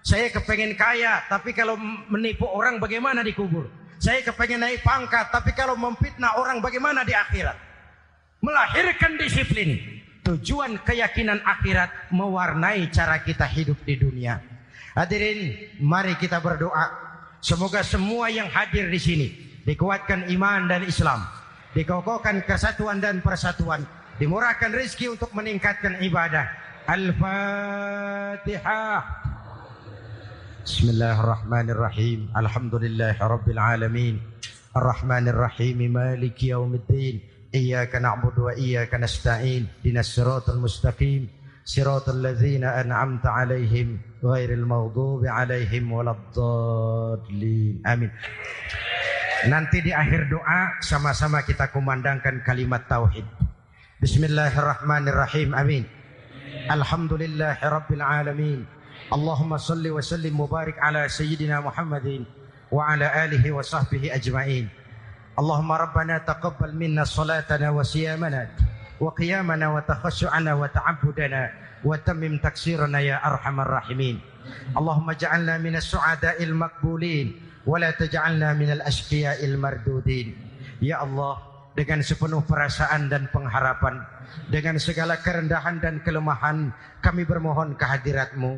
[0.02, 1.76] Saya kepengen kaya tapi kalau
[2.08, 3.68] menipu orang bagaimana dikubur?
[3.98, 7.58] Saya kepengen naik pangkat tapi kalau memfitnah orang bagaimana di akhirat?
[8.40, 9.98] Melahirkan disiplin.
[10.22, 14.38] Tujuan keyakinan akhirat mewarnai cara kita hidup di dunia.
[14.92, 17.08] Hadirin mari kita berdoa.
[17.40, 19.28] Semoga semua yang hadir di sini
[19.62, 21.22] dikuatkan iman dan Islam
[21.77, 23.85] dikokohkan kesatuan dan persatuan
[24.21, 26.45] dimurahkan rezeki untuk meningkatkan ibadah
[26.89, 28.51] Al-Fatihah
[30.63, 34.21] Bismillahirrahmanirrahim Alhamdulillahirabbil alamin
[34.73, 41.29] Ar-Rahmanirrahim Maliki yaumiddin إياك نعبد وإياك نستعين إن الصراط المستقيم
[41.65, 48.11] صراط الذين أنعمت عليهم غير المغضوب عليهم ولا الضالين آمين
[49.46, 53.22] Nanti di akhir doa sama-sama kita kumandangkan kalimat tauhid.
[54.02, 55.54] Bismillahirrahmanirrahim.
[55.54, 55.86] Amin.
[56.66, 58.66] Alhamdulillahirabbil alamin.
[59.14, 62.26] Allahumma salli wa sallim mubarak ala sayyidina Muhammadin
[62.74, 64.66] wa ala alihi wa sahbihi ajma'in.
[65.38, 68.50] Allahumma rabbana taqabbal minna salatana wa siyamana
[68.98, 71.42] wa qiyamana wa takhashu'ana wa ta'abbudana
[71.86, 74.18] wa tamim taksirana ya arhamar rahimin.
[74.74, 77.47] Allahumma ja'alna minas su'ada'il maqbulin.
[77.68, 80.32] wala taj'alna minal asqiya'il mardudin.
[80.80, 81.36] Ya Allah
[81.76, 84.00] dengan sepenuh perasaan dan pengharapan
[84.48, 86.72] dengan segala kerendahan dan kelemahan
[87.04, 88.56] kami bermohon kehadiratmu.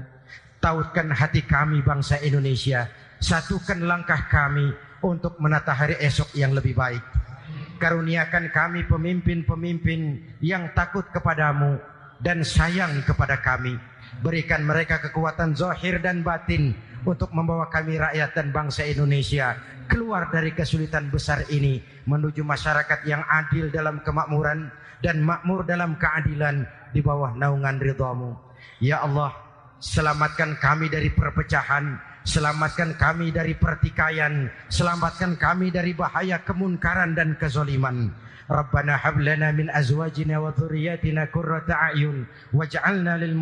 [0.63, 2.87] Tautkan hati kami bangsa Indonesia.
[3.19, 4.71] Satukan langkah kami
[5.03, 7.03] untuk menata hari esok yang lebih baik.
[7.81, 11.81] Karuniakan kami pemimpin-pemimpin yang takut kepadamu
[12.21, 13.81] dan sayang kepada kami.
[14.21, 19.57] Berikan mereka kekuatan zahir dan batin untuk membawa kami rakyat dan bangsa Indonesia
[19.91, 24.71] keluar dari kesulitan besar ini menuju masyarakat yang adil dalam kemakmuran
[25.03, 28.37] dan makmur dalam keadilan di bawah naungan ridhamu.
[28.79, 29.35] Ya Allah,
[29.81, 37.33] selamatkan kami dari perpecahan, Selamatkan kami dari pertikaian, selamatkan kami dari bahaya kemunkaran dan.
[38.51, 43.39] Rabbana hab lana min azwajina wa dhurriyyatina qurrata a'yun waj'alna lil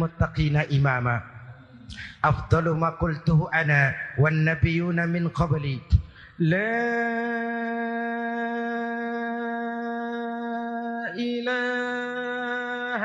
[2.24, 5.78] أفضل ما قلته أنا والنبيون من قبلي.
[6.38, 6.68] لا
[11.14, 13.02] إله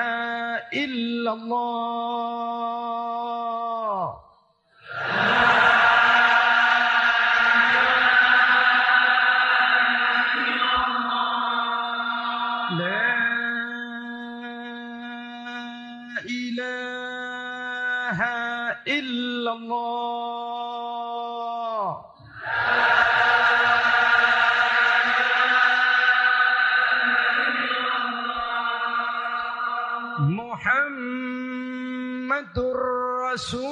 [0.74, 2.63] إلا الله.
[33.34, 33.66] Rasulullah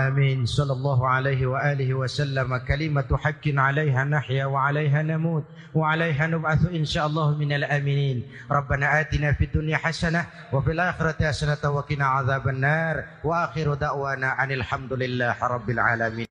[0.00, 0.48] آمين.
[0.48, 2.56] صلى الله عليه وآله وسلم.
[2.56, 5.44] كلمة حق عليها نحيا وعليها نموت
[5.76, 8.48] وعليها نبعث إن شاء الله من الآمنين.
[8.48, 10.24] ربنا آتنا في الدنيا حسنة
[10.56, 13.04] وفي الآخرة حسنة وقنا عذاب النار.
[13.24, 16.29] وآخر دعوانا عن الحمد لله رب العالمين.